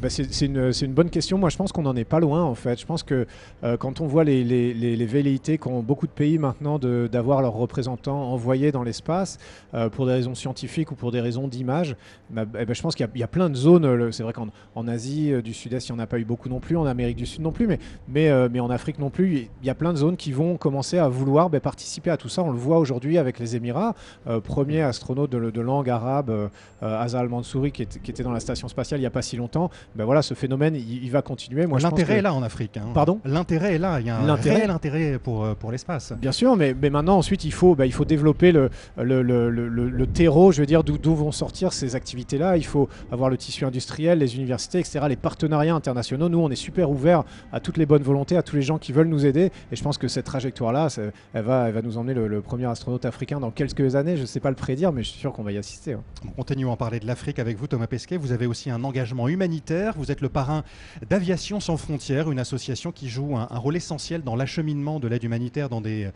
[0.02, 1.38] Ben, c'est une, bonne question.
[1.38, 2.80] Moi, je pense qu'on n'en est pas loin, en fait.
[2.80, 3.26] Je pense que
[3.64, 8.72] euh, quand on voit les, velléités qu'ont beaucoup de pays maintenant d'avoir leurs représentants envoyés
[8.72, 9.38] dans l'espace
[9.74, 11.96] euh, pour des raisons scientifiques ou pour des raisons d'image,
[12.30, 14.12] bah, eh ben, je pense qu'il y, a plein de zones.
[14.12, 16.60] C'est vrai qu'en Asie euh, du Sud-Est, il n'y en a pas eu beaucoup non
[16.60, 19.70] plus, en Amérique du Sud non plus, mais, mais, en Afrique non plus, il y
[19.70, 22.44] a plein de zones qui vont commencer à vouloir bah, participer à tout ça.
[22.44, 23.96] On le voit aujourd'hui avec les Émirats.
[24.44, 26.50] premier astronaute de, langue arabe,
[26.82, 29.70] Azal Mansouri, qui, qui était dans la station spatiale il n'y a pas si longtemps,
[29.96, 31.66] ben voilà, ce phénomène, il, va continuer.
[31.66, 32.78] L'intérêt est là en Afrique.
[32.78, 32.88] Hein.
[32.94, 33.20] Pardon?
[33.26, 34.00] L'intérêt est là.
[34.00, 36.14] Il y a un réel intérêt pour, euh, pour l'espace.
[36.20, 39.50] Bien sûr, mais, mais maintenant, ensuite, il faut, bah, il faut développer le, le, le,
[39.50, 42.58] le, terreau, je veux dire, d'où vont sortir ces activités-là.
[42.58, 46.30] Il faut avoir le tissu industriel, les universités, etc., les partenariats internationaux.
[46.30, 48.92] Nous, on est super ouverts à toutes les bonnes volontés, à tous les gens qui
[48.92, 49.52] veulent nous aider.
[49.72, 50.88] Et je pense que cette trajectoire-là,
[51.34, 54.16] elle va, elle va nous emmener le, premier astronaute africain dans quelques années.
[54.16, 55.98] Je ne sais pas le prédire, mais je suis sûr qu'on va y assister.
[56.36, 58.18] Continuons à parler de l'Afrique avec vous, Thomas Pesquet.
[58.18, 60.64] Vous avez aussi un engagement humanitaire vous êtes le parrain
[61.10, 65.70] d'Aviation sans frontières, une association qui joue un, rôle essentiel dans l'acheminement de l'aide humanitaire
[65.70, 66.12] dans des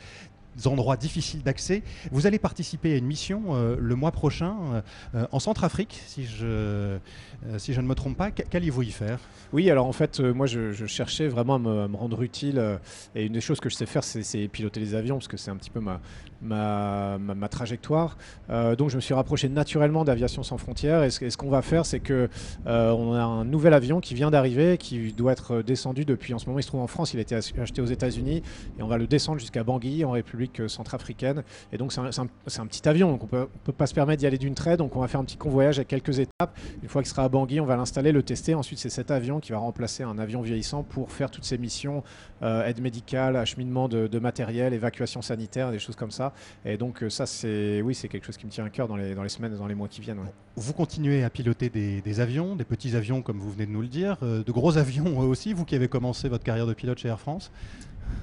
[0.65, 1.83] endroits difficiles d'accès.
[2.11, 4.83] Vous allez participer à une mission euh, le mois prochain
[5.15, 6.99] euh, en Centrafrique, si je,
[7.47, 8.31] euh, si je ne me trompe pas.
[8.31, 9.19] Qu'allez-vous y faire?
[9.51, 12.57] Oui, alors en fait, euh, moi je, cherchais vraiment à me, rendre utile.
[12.57, 12.77] Euh,
[13.15, 15.51] et une des choses que je sais faire, c'est piloter les avions, parce que c'est
[15.51, 15.99] un petit peu ma,
[16.43, 17.17] ma,
[17.49, 18.17] trajectoire.
[18.49, 21.03] donc je me suis rapproché naturellement d'Aviation sans frontières.
[21.03, 22.29] Et ce, qu'on va faire, c'est que
[22.65, 26.33] on a un nouvel avion qui vient d'arriver, qui doit être descendu depuis.
[26.33, 27.13] En ce moment, il se trouve en France.
[27.13, 28.41] Il a été acheté aux États-Unis
[28.79, 31.43] et on va le descendre jusqu'à Bangui, en République centrafricaine.
[31.71, 34.37] Et donc c'est un, petit avion, donc on peut, peut pas se permettre d'y aller
[34.37, 34.79] d'une traite.
[34.79, 36.57] Donc on va faire un petit convoyage avec quelques étapes.
[36.81, 38.55] Une fois qu'il sera à Bangui, on va l'installer, le tester.
[38.55, 42.03] Ensuite, c'est cet avion qui va remplacer un avion vieillissant pour faire toutes ces missions
[42.41, 46.32] euh, aide médicale, acheminement de, matériel, évacuation sanitaire, des choses comme ça.
[46.65, 48.95] Et donc, euh, ça, c'est oui, c'est quelque chose qui me tient à cœur dans
[48.95, 50.19] les, dans les semaines, dans les mois qui viennent.
[50.55, 53.88] Vous continuez à piloter des, avions, des petits avions, comme vous venez de nous le
[53.88, 57.07] dire, euh, de gros avions aussi, vous qui avez commencé votre carrière de pilote chez
[57.07, 57.51] Air France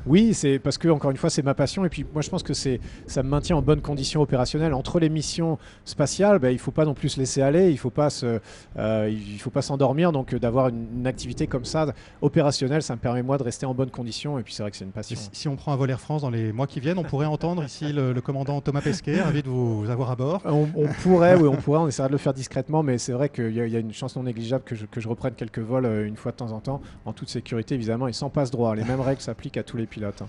[0.06, 1.84] Oui, c'est parce que encore une fois, c'est ma passion.
[1.84, 4.74] Et puis moi, je pense que c'est ça me maintient en bonne condition opérationnelle.
[4.74, 7.70] Entre les missions spatiales, ben, il faut pas non plus se laisser aller.
[7.70, 8.40] Il faut pas se,
[8.78, 10.12] euh, il faut pas s'endormir.
[10.12, 11.86] Donc d'avoir une, activité comme ça
[12.22, 14.38] opérationnelle, ça me permet moi de rester en bonne condition.
[14.38, 15.18] Et puis c'est vrai que c'est une passion.
[15.32, 17.64] Si, on prend un vol Air France dans les mois qui viennent, on pourrait entendre
[17.64, 20.42] ici le, commandant Thomas Pesquet, ravi de vous avoir à bord.
[20.44, 20.66] On,
[21.02, 21.80] pourrait, oui, on pourrait.
[21.80, 24.22] On essaiera de le faire discrètement, mais c'est vrai qu'il y, a une chance non
[24.22, 26.80] négligeable que je, que je reprenne quelques vols euh, une fois de temps en temps,
[27.04, 28.74] en toute sécurité évidemment, et sans passe droit.
[28.74, 30.22] Les mêmes règles s'appliquent à les pilote.
[30.22, 30.28] Hein.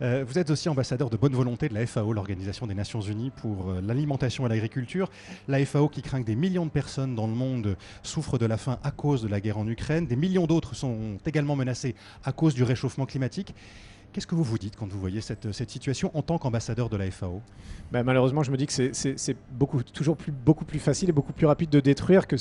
[0.00, 3.30] Euh, vous êtes aussi ambassadeur de bonne volonté de la FAO, l'Organisation des Nations Unies
[3.30, 5.10] pour euh, l'alimentation et l'agriculture.
[5.48, 8.56] La FAO qui craint que des millions de personnes dans le monde souffrent de la
[8.56, 10.06] faim à cause de la guerre en Ukraine.
[10.06, 13.54] Des millions d'autres sont également menacés à cause du réchauffement climatique.
[14.12, 17.10] Qu'est-ce que vous vous dites quand vous voyez cette, situation en tant qu'ambassadeur de la
[17.10, 17.42] FAO
[17.92, 19.36] ben, Malheureusement, je me dis que c'est
[19.92, 22.36] toujours beaucoup plus facile et beaucoup plus rapide de détruire que,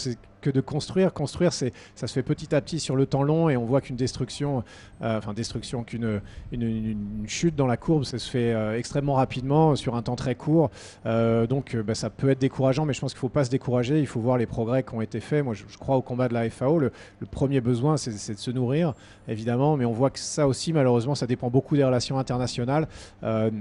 [0.49, 1.13] de construire.
[1.13, 3.95] Construire, ça se fait petit à petit sur le temps long et on voit qu'une
[3.95, 4.63] destruction,
[5.01, 6.21] euh, enfin destruction, qu'une
[6.51, 10.35] une, chute dans la courbe, ça se fait euh, extrêmement rapidement sur un temps très
[10.35, 10.69] court.
[11.05, 13.49] Euh, donc ben, ça peut être décourageant, mais je pense qu'il ne faut pas se
[13.49, 13.99] décourager.
[13.99, 15.43] Il faut voir les progrès qui ont été faits.
[15.43, 16.79] Moi, je, crois au combat de la FAO.
[16.79, 16.91] Le,
[17.29, 18.93] premier besoin, c'est de se nourrir,
[19.27, 22.87] évidemment, mais on voit que ça aussi, malheureusement, ça dépend beaucoup des relations internationales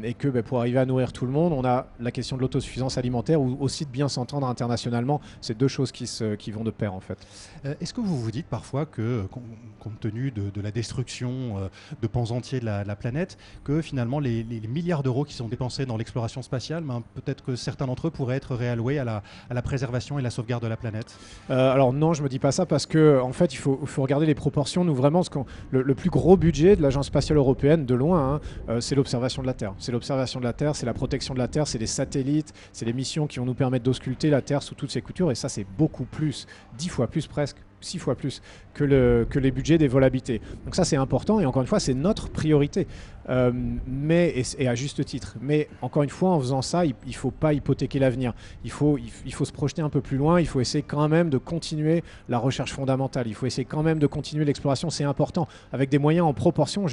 [0.03, 2.43] et que ben, pour arriver à nourrir tout le monde, on a la question de
[2.43, 5.21] l'autosuffisance alimentaire ou aussi de bien s'entendre internationalement.
[5.41, 7.19] C'est deux choses qui, se, qui vont de pair en fait.
[7.65, 9.25] Euh, est-ce que vous vous dites parfois que,
[9.81, 11.69] compte tenu de, la destruction euh,
[12.03, 15.97] de pans entiers de la, planète, que finalement les, milliards d'euros qui sont dépensés dans
[15.97, 19.63] l'exploration spatiale, ben, peut-être que certains d'entre eux pourraient être réalloués à la, à la
[19.63, 21.17] préservation et la sauvegarde de la planète?
[21.49, 24.27] Alors non, je me dis pas ça parce que en fait il faut, faut regarder
[24.27, 24.85] les proportions.
[24.85, 25.31] Nous vraiment, ce
[25.71, 29.43] le, le plus gros budget de l'Agence spatiale européenne de loin Hein, euh, c'est l'observation
[29.43, 29.75] de la Terre.
[29.79, 32.85] C'est l'observation de la Terre, c'est la protection de la Terre, c'est les satellites, c'est
[32.85, 35.31] les missions qui vont nous permettre d'ausculter la Terre sous toutes ses coutures.
[35.31, 36.47] Et ça, c'est beaucoup plus,
[36.77, 38.43] dix fois plus presque six fois plus
[38.75, 40.41] que, le, que les budgets des vols habités.
[40.65, 42.87] Donc ça c'est important et encore une fois c'est notre priorité,
[43.29, 43.51] euh,
[43.87, 45.37] mais, et, à juste titre.
[45.41, 48.35] Mais encore une fois en faisant ça, il ne faut pas hypothéquer l'avenir.
[48.65, 51.31] Il faut, il, faut se projeter un peu plus loin, il faut essayer quand même
[51.31, 55.49] de continuer la recherche fondamentale, il faut essayer quand même de continuer l'exploration, c'est important,
[55.73, 56.87] avec des moyens en proportion.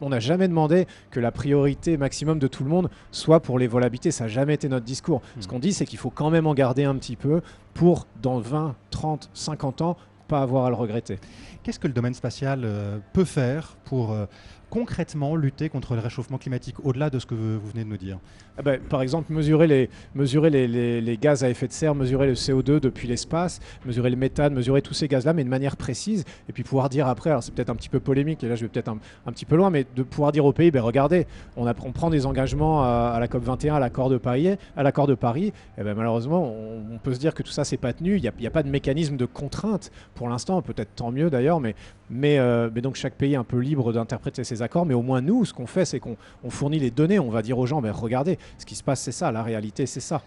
[0.00, 3.66] on n'a jamais demandé que la priorité maximum de tout le monde soit pour les
[3.66, 5.22] vols habités, ça n'a jamais été notre discours.
[5.38, 5.50] Ce hmm.
[5.50, 7.42] qu'on dit c'est qu'il faut quand même en garder un petit peu
[7.74, 9.96] pour dans 20, 30, 50 ans
[10.26, 11.18] pas avoir à le regretter.
[11.62, 14.26] Qu'est-ce que le domaine spatial euh, peut faire pour euh,
[14.70, 18.18] concrètement lutter contre le réchauffement climatique, au-delà de ce que vous venez de nous dire
[18.58, 23.06] ah ben, Par exemple, mesurer, les, gaz à effet de serre, mesurer le CO2 depuis
[23.06, 26.88] l'espace, mesurer le méthane, mesurer tous ces gaz-là, mais de manière précise, et puis pouvoir
[26.88, 29.32] dire après, alors c'est peut-être un petit peu polémique, et là je vais peut-être un,
[29.32, 31.26] petit peu loin, mais de pouvoir dire au pays, ben regardez,
[31.56, 35.52] on, prend des engagements à, la COP21, à l'accord de Paris, à l'accord de Paris,
[35.78, 38.46] et ben malheureusement, on, peut se dire que tout ça, c'est pas tenu, il n'y
[38.46, 42.96] a, pas de mécanisme de contrainte pour l'instant, peut-être tant mieux d'ailleurs, euh, mais donc
[42.96, 45.66] chaque pays est un peu libre d'interpréter ses accords, mais au moins nous, ce qu'on
[45.66, 46.16] fait, c'est qu'on
[46.48, 49.12] fournit les données, on va dire aux gens, mais regardez, ce qui se passe, c'est
[49.12, 50.22] ça, la réalité, c'est ça.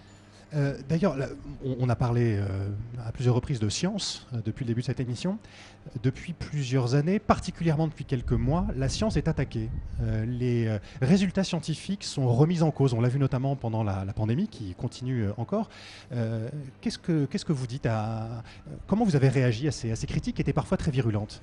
[0.55, 1.15] Euh, d'ailleurs,
[1.63, 2.69] on, a parlé euh,
[3.05, 5.37] à plusieurs reprises de science euh, depuis le début de cette émission.
[6.03, 9.69] Depuis plusieurs années, particulièrement depuis quelques mois, la science est attaquée.
[10.27, 12.93] les résultats scientifiques sont remis en cause.
[12.93, 15.69] On l'a vu notamment pendant la, pandémie, qui continue encore.
[16.81, 18.43] Qu'est-ce que vous dites à
[18.87, 21.41] comment vous avez réagi à ces, critiques qui étaient parfois très virulentes?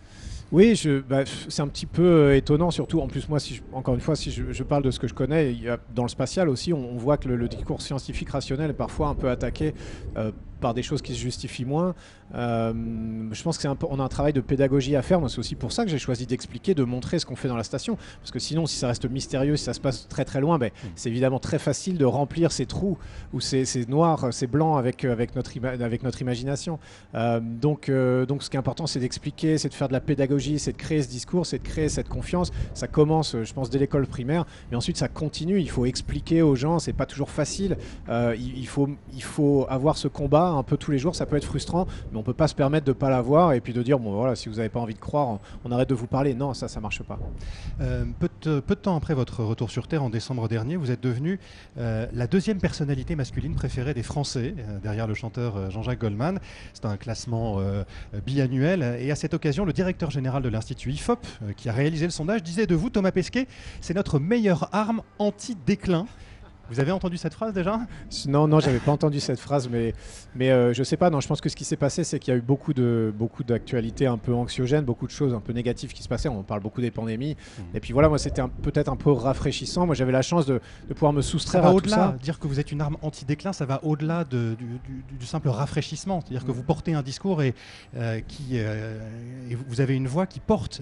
[0.52, 3.38] Oui, bah, c'est un petit peu étonnant, surtout en plus moi,
[3.72, 5.57] encore une fois, si je, parle de ce que je connais,
[5.92, 9.28] dans le spatial aussi, on, voit que le, discours scientifique rationnel est parfois un peu
[9.30, 9.74] attaqué
[10.16, 11.94] euh, par des choses qui se justifient moins.
[12.34, 12.72] Euh,
[13.32, 15.20] je pense qu'on a un travail de pédagogie à faire.
[15.20, 17.57] Moi, c'est aussi pour ça que j'ai choisi d'expliquer, de montrer ce qu'on fait dans
[17.57, 17.96] la station.
[18.20, 20.70] Parce que sinon, si ça reste mystérieux, si ça se passe très très loin, ben,
[20.70, 20.88] mm.
[20.96, 22.98] c'est évidemment très facile de remplir ces trous
[23.32, 26.78] ou ces, noirs, ces blancs avec, euh, avec, notre, avec notre imagination.
[27.14, 27.90] Euh, donc,
[28.28, 30.76] donc, ce qui est important, c'est d'expliquer, c'est de faire de la pédagogie, c'est de
[30.76, 32.50] créer ce discours, c'est de créer cette confiance.
[32.74, 35.61] Ça commence, je pense, dès l'école primaire, mais ensuite ça continue.
[35.61, 37.76] Il faut expliquer aux gens, c'est pas toujours facile.
[38.09, 41.44] il, faut, il faut avoir ce combat un peu tous les jours, ça peut être
[41.44, 44.12] frustrant, mais on peut pas se permettre de pas l'avoir et puis de dire bon
[44.12, 46.34] voilà, si vous n'avez pas envie de croire, on arrête de vous parler.
[46.34, 47.18] Non, ça, ça marche pas.
[47.80, 51.40] Euh, peu, de, temps après votre retour sur Terre en décembre dernier, vous êtes devenu
[51.78, 56.38] euh, la deuxième personnalité masculine préférée des Français, euh, derrière le chanteur Jean-Jacques Goldman.
[56.74, 57.61] C'est un classement
[58.24, 61.26] biannuel et à cette occasion, le directeur général de l'Institut IFOP,
[61.57, 63.47] qui a réalisé le sondage, disait de vous, Thomas Pesquet,
[63.80, 66.07] c'est notre meilleure arme anti-déclin.
[66.68, 67.80] Vous avez entendu cette phrase déjà?
[68.26, 69.94] Non, non, j'avais pas entendu cette phrase, mais,
[70.34, 71.10] mais euh, je sais pas.
[71.10, 73.12] Non, je pense que ce qui s'est passé, c'est qu'il y a eu beaucoup de
[73.16, 76.28] beaucoup d'actualités un peu anxiogènes, beaucoup de choses un peu négatives qui se passaient.
[76.28, 77.36] On parle beaucoup des pandémies.
[77.36, 77.76] Mmh.
[77.76, 79.86] Et puis voilà, moi, c'était peut-être un peu rafraîchissant.
[79.86, 82.16] Moi, j'avais la chance de, de, pouvoir me soustraire ça à tout ça.
[82.20, 86.20] Dire que vous êtes une arme anti-déclin, ça va au-delà du, du, simple rafraîchissement.
[86.20, 86.54] C'est-à-dire que mmh.
[86.54, 87.54] vous portez un discours et
[87.96, 88.98] euh, qui euh,
[89.50, 90.80] et vous avez une voix qui porte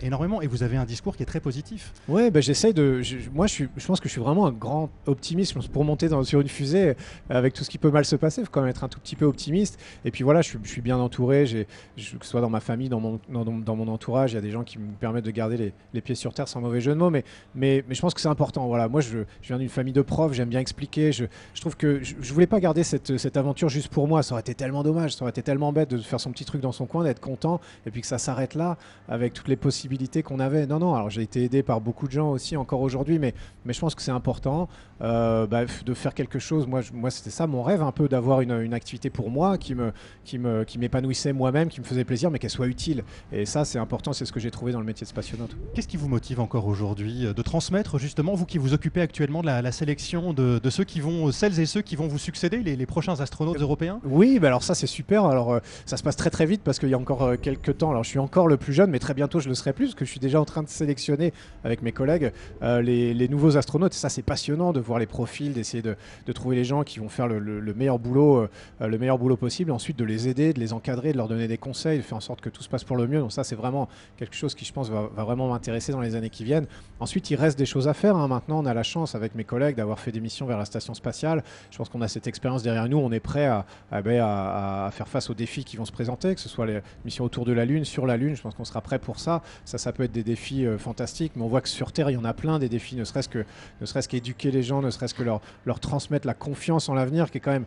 [0.00, 1.92] énormément et vous avez un discours qui est très positif.
[2.08, 3.02] Ouais, ben j'essaye de.
[3.34, 5.25] moi, je, suis, je pense que je suis vraiment un grand optimiste
[5.72, 6.94] pour monter sur une fusée
[7.30, 8.42] avec tout ce qui peut mal se passer.
[8.42, 9.78] Il faut quand même être un tout petit peu optimiste.
[10.04, 11.44] Et puis voilà, je suis, bien entouré.
[11.44, 14.50] que ce soit dans ma famille, dans mon, dans, mon entourage, il y a des
[14.50, 17.10] gens qui me permettent de garder les, pieds sur terre sans mauvais jeu de mots.
[17.10, 17.24] Mais,
[17.54, 18.66] mais, mais je pense que c'est important.
[18.66, 20.32] Voilà, moi, je, viens d'une famille de profs.
[20.32, 21.12] J'aime bien expliquer.
[21.12, 21.24] Je,
[21.60, 24.22] trouve que je, je, voulais pas garder cette, cette aventure juste pour moi.
[24.22, 25.14] Ça aurait été tellement dommage.
[25.14, 27.60] Ça aurait été tellement bête de faire son petit truc dans son coin, d'être content
[27.86, 28.76] et puis que ça s'arrête là
[29.08, 30.66] avec toutes les possibilités qu'on avait.
[30.66, 30.94] Non, non.
[30.94, 33.94] Alors j'ai été aidé par beaucoup de gens aussi encore aujourd'hui, mais, mais je pense
[33.94, 34.68] que c'est important
[35.02, 35.15] euh,
[35.46, 36.66] bah, de faire quelque chose.
[36.66, 39.74] Moi, moi c'était ça mon rêve un peu d'avoir une, une, activité pour moi qui
[39.74, 39.92] me
[40.24, 43.04] qui me qui m'épanouissait moi-même, qui me faisait plaisir, mais qu'elle soit utile.
[43.32, 44.12] Et ça, c'est important.
[44.12, 45.56] C'est ce que j'ai trouvé dans le métier de spationaute.
[45.74, 49.42] Qu'est-ce qui vous motive encore aujourd'hui euh, de transmettre justement vous qui vous occupez actuellement
[49.42, 52.58] de la, sélection de, de, ceux qui vont, celles et ceux qui vont vous succéder,
[52.58, 54.00] les, les prochains astronautes européens?
[54.04, 55.24] Oui, bah alors ça c'est super.
[55.24, 57.90] Alors euh, ça se passe très très vite parce qu'il y a encore quelques temps.
[57.90, 59.94] Alors je suis encore le plus jeune, mais très bientôt je le serai plus parce
[59.94, 61.32] que je suis déjà en train de sélectionner
[61.64, 63.94] avec mes collègues les, les, nouveaux astronautes.
[63.94, 65.96] Et ça c'est passionnant de voir les profils, d'essayer de,
[66.32, 68.38] trouver les gens qui vont faire le, meilleur boulot,
[68.80, 71.48] euh, le meilleur boulot possible, ensuite de les aider, de les encadrer, de leur donner
[71.48, 73.20] des conseils, de faire en sorte que tout se passe pour le mieux.
[73.20, 76.30] Donc ça, c'est vraiment quelque chose qui, je pense, va, vraiment m'intéresser dans les années
[76.30, 76.66] qui viennent.
[77.00, 78.16] Ensuite, il reste des choses à faire.
[78.16, 78.28] Hein.
[78.28, 80.94] Maintenant, on a la chance avec mes collègues d'avoir fait des missions vers la station
[80.94, 81.42] spatiale.
[81.70, 82.98] Je pense qu'on a cette expérience derrière nous.
[82.98, 86.40] On est prêt à, ben, à, faire face aux défis qui vont se présenter, que
[86.40, 88.36] ce soit les missions autour de la Lune, sur la Lune.
[88.36, 89.42] Je pense qu'on sera prêt pour ça.
[89.64, 92.14] Ça, ça peut être des défis euh, fantastiques, mais on voit que sur Terre, il
[92.14, 93.44] y en a plein des défis, ne serait-ce que,
[93.80, 97.30] ne serait-ce qu'éduquer les gens, ne serait-ce que leur, leur transmettre la confiance en l'avenir,
[97.30, 97.66] qui est quand même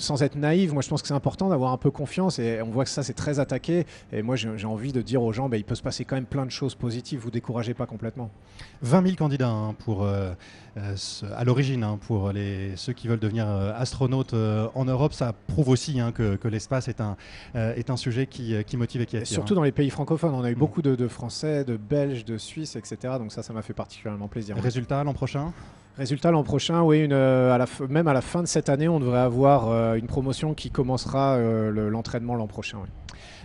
[0.00, 2.70] sans être naïve, moi je pense que c'est important d'avoir un peu confiance et on
[2.70, 3.86] voit que ça c'est très attaqué.
[4.12, 6.26] Et moi j'ai envie de dire aux gens, bah, il peut se passer quand même
[6.26, 8.30] plein de choses positives, vous découragez pas complètement.
[8.82, 10.32] 20 000 candidats hein, pour, euh,
[10.76, 10.96] euh,
[11.36, 15.68] à l'origine hein, pour les, ceux qui veulent devenir euh, astronautes en Europe, ça prouve
[15.68, 17.16] aussi hein, que, l'espace est un,
[17.54, 19.28] est un sujet qui, qui motive et qui attire.
[19.28, 20.58] surtout dans les pays francophones, on a eu mm.
[20.58, 23.14] beaucoup de, de, Français, de Belges, de Suisses, etc.
[23.18, 24.56] Donc ça, ça m'a fait particulièrement plaisir.
[24.56, 25.52] Résultat l'an prochain?
[26.00, 29.18] Résultat l'an prochain, oui, euh, à même à la fin de cette année, on devrait
[29.18, 32.78] avoir euh, une promotion qui commencera euh, l'entraînement l'an prochain.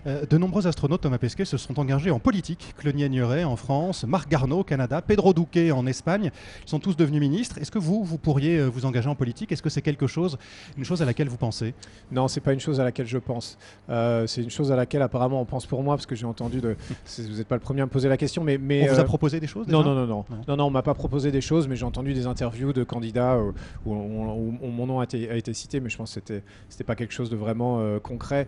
[0.08, 2.76] Euh, de nombreux astronautes, Thomas Pesquet, se sont engagés en politique.
[2.78, 6.32] Clonie Agnoret en France, Marc Garneau au Canada, Pedro Duque en Espagne.
[6.64, 7.58] Ils sont tous devenus ministres.
[7.58, 9.52] Est-ce que vous, vous pourriez euh, vous engager en politique?
[9.52, 10.38] Est-ce que c'est quelque chose,
[10.78, 11.74] une chose à laquelle vous pensez?
[12.12, 13.58] Non, c'est pas une chose à laquelle je pense.
[13.90, 16.62] Euh, c'est une chose à laquelle apparemment on pense pour moi, parce que j'ai entendu
[16.62, 16.76] de.
[17.18, 18.60] vous n'êtes pas le premier à me poser la question, mais.
[18.60, 20.84] mais on vous a proposé des choses non, non, non, non, non, non, on m'a
[20.84, 23.40] pas proposé des choses, mais j'ai entendu des interviews de candidats
[23.86, 26.96] où, mon nom a été, a été, cité, mais je pense que c'était, c'était pas
[26.96, 28.48] quelque chose de vraiment concret.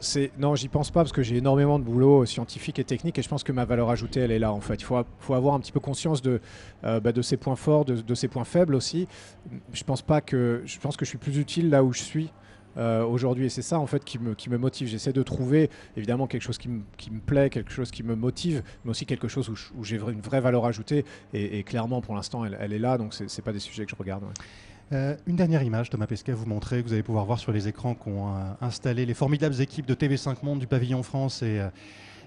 [0.00, 3.22] c'est non, j'y pense pas parce que j'ai énormément de boulot scientifique et technique et
[3.22, 4.74] je pense que ma valeur ajoutée, elle est là en fait.
[4.74, 6.40] Il faut, avoir un petit peu conscience de,
[6.84, 9.08] euh, bah, de ses points forts, de, ses points faibles aussi.
[9.72, 12.30] Je pense pas que je pense que je suis plus utile là où je suis.
[12.76, 14.86] Euh, aujourd'hui et c'est ça en fait qui me, motive.
[14.86, 16.82] J'essaie de trouver évidemment quelque chose qui me,
[17.26, 20.64] plaît, quelque chose qui me motive, mais aussi quelque chose où, j'ai une vraie valeur
[20.64, 23.96] ajoutée et, clairement pour l'instant elle, est là donc c'est pas des sujets que je
[23.96, 24.22] regarde.
[24.92, 27.68] Euh, une dernière image, Thomas Pesquet, vous montrer, que vous allez pouvoir voir sur les
[27.68, 31.60] écrans qu'ont euh, installé les formidables équipes de TV5 Monde du pavillon France et,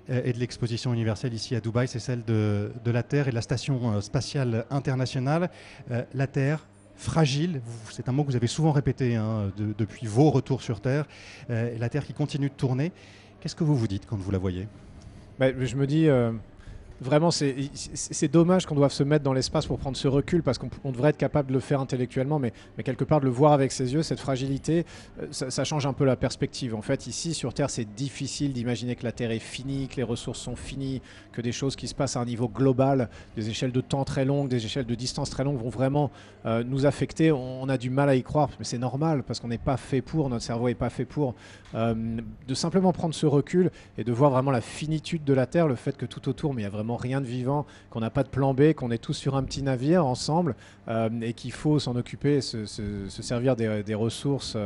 [0.10, 1.88] euh, et de l'exposition universelle ici à Dubaï.
[1.88, 5.50] C'est celle de, la Terre et de la Station spatiale internationale.
[6.14, 10.62] la Terre, fragile, c'est un mot que vous avez souvent répété hein, depuis vos retours
[10.62, 11.06] sur Terre,
[11.50, 12.92] la Terre qui continue de tourner.
[13.40, 14.68] Qu'est-ce que vous vous dites quand vous la voyez?
[15.40, 16.08] Ben, Je me dis,
[17.02, 20.92] vraiment, c'est dommage qu'on doive se mettre dans l'espace pour prendre ce recul parce qu'on
[20.92, 23.94] devrait être capable de le faire intellectuellement, mais, quelque part de le voir avec ses
[23.94, 24.86] yeux, cette fragilité,
[25.22, 26.76] euh, ça, change un peu la perspective.
[26.76, 30.04] En fait, ici sur Terre, c'est difficile d'imaginer que la Terre est finie, que les
[30.04, 33.72] ressources sont finies, que des choses qui se passent à un niveau global, des échelles
[33.72, 36.12] de temps très longues, des échelles de distance très longues vont vraiment
[36.46, 37.32] euh, nous affecter.
[37.32, 40.02] On, a du mal à y croire, mais c'est normal parce qu'on n'est pas fait
[40.02, 41.36] pour, notre cerveau n'est pas fait pour.
[41.74, 41.94] Euh,
[42.48, 45.76] de simplement prendre ce recul et de voir vraiment la finitude de la Terre, le
[45.76, 48.24] fait que tout autour, mais il y a vraiment rien de vivant, qu'on n'a pas
[48.24, 50.56] de plan B, qu'on est tous sur un petit navire ensemble
[50.88, 54.58] euh, et qu'il faut s'en occuper, se, se, servir des, des ressources.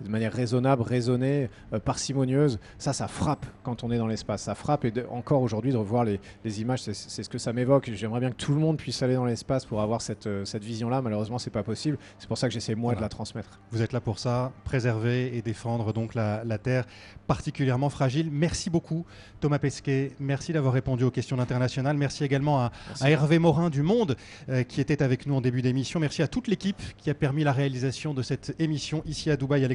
[0.00, 1.48] Euh, de manière raisonnable, raisonnée,
[1.84, 2.58] parcimonieuse.
[2.78, 4.42] Ça, ça frappe quand on est dans l'espace.
[4.42, 6.20] Ça frappe et encore aujourd'hui de revoir les,
[6.60, 7.90] images, c'est ce que ça m'évoque.
[7.92, 11.02] J'aimerais bien que tout le monde puisse aller dans l'espace pour avoir cette, cette vision-là.
[11.02, 11.98] Malheureusement, c'est pas possible.
[12.18, 13.60] C'est pour ça que j'essaie moi de la transmettre.
[13.72, 16.86] Vous êtes là pour ça, préserver et défendre donc la, la Terre
[17.26, 18.30] particulièrement fragile.
[18.30, 19.04] Merci beaucoup
[19.40, 20.12] Thomas Pesquet.
[20.18, 21.96] Merci d'avoir répondu aux questions internationales.
[21.96, 22.72] Merci également à,
[23.02, 24.16] Hervé Morin du Monde
[24.48, 26.00] euh, qui était avec nous en début d'émission.
[26.00, 29.64] Merci à toute l'équipe qui a permis la réalisation de cette émission ici à Dubaï
[29.64, 29.68] à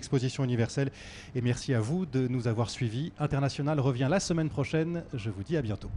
[0.44, 0.92] universelle.
[1.36, 3.12] Et merci à vous de nous avoir suivis.
[3.20, 5.04] International revient la semaine prochaine.
[5.14, 5.90] Je vous dis à bientôt.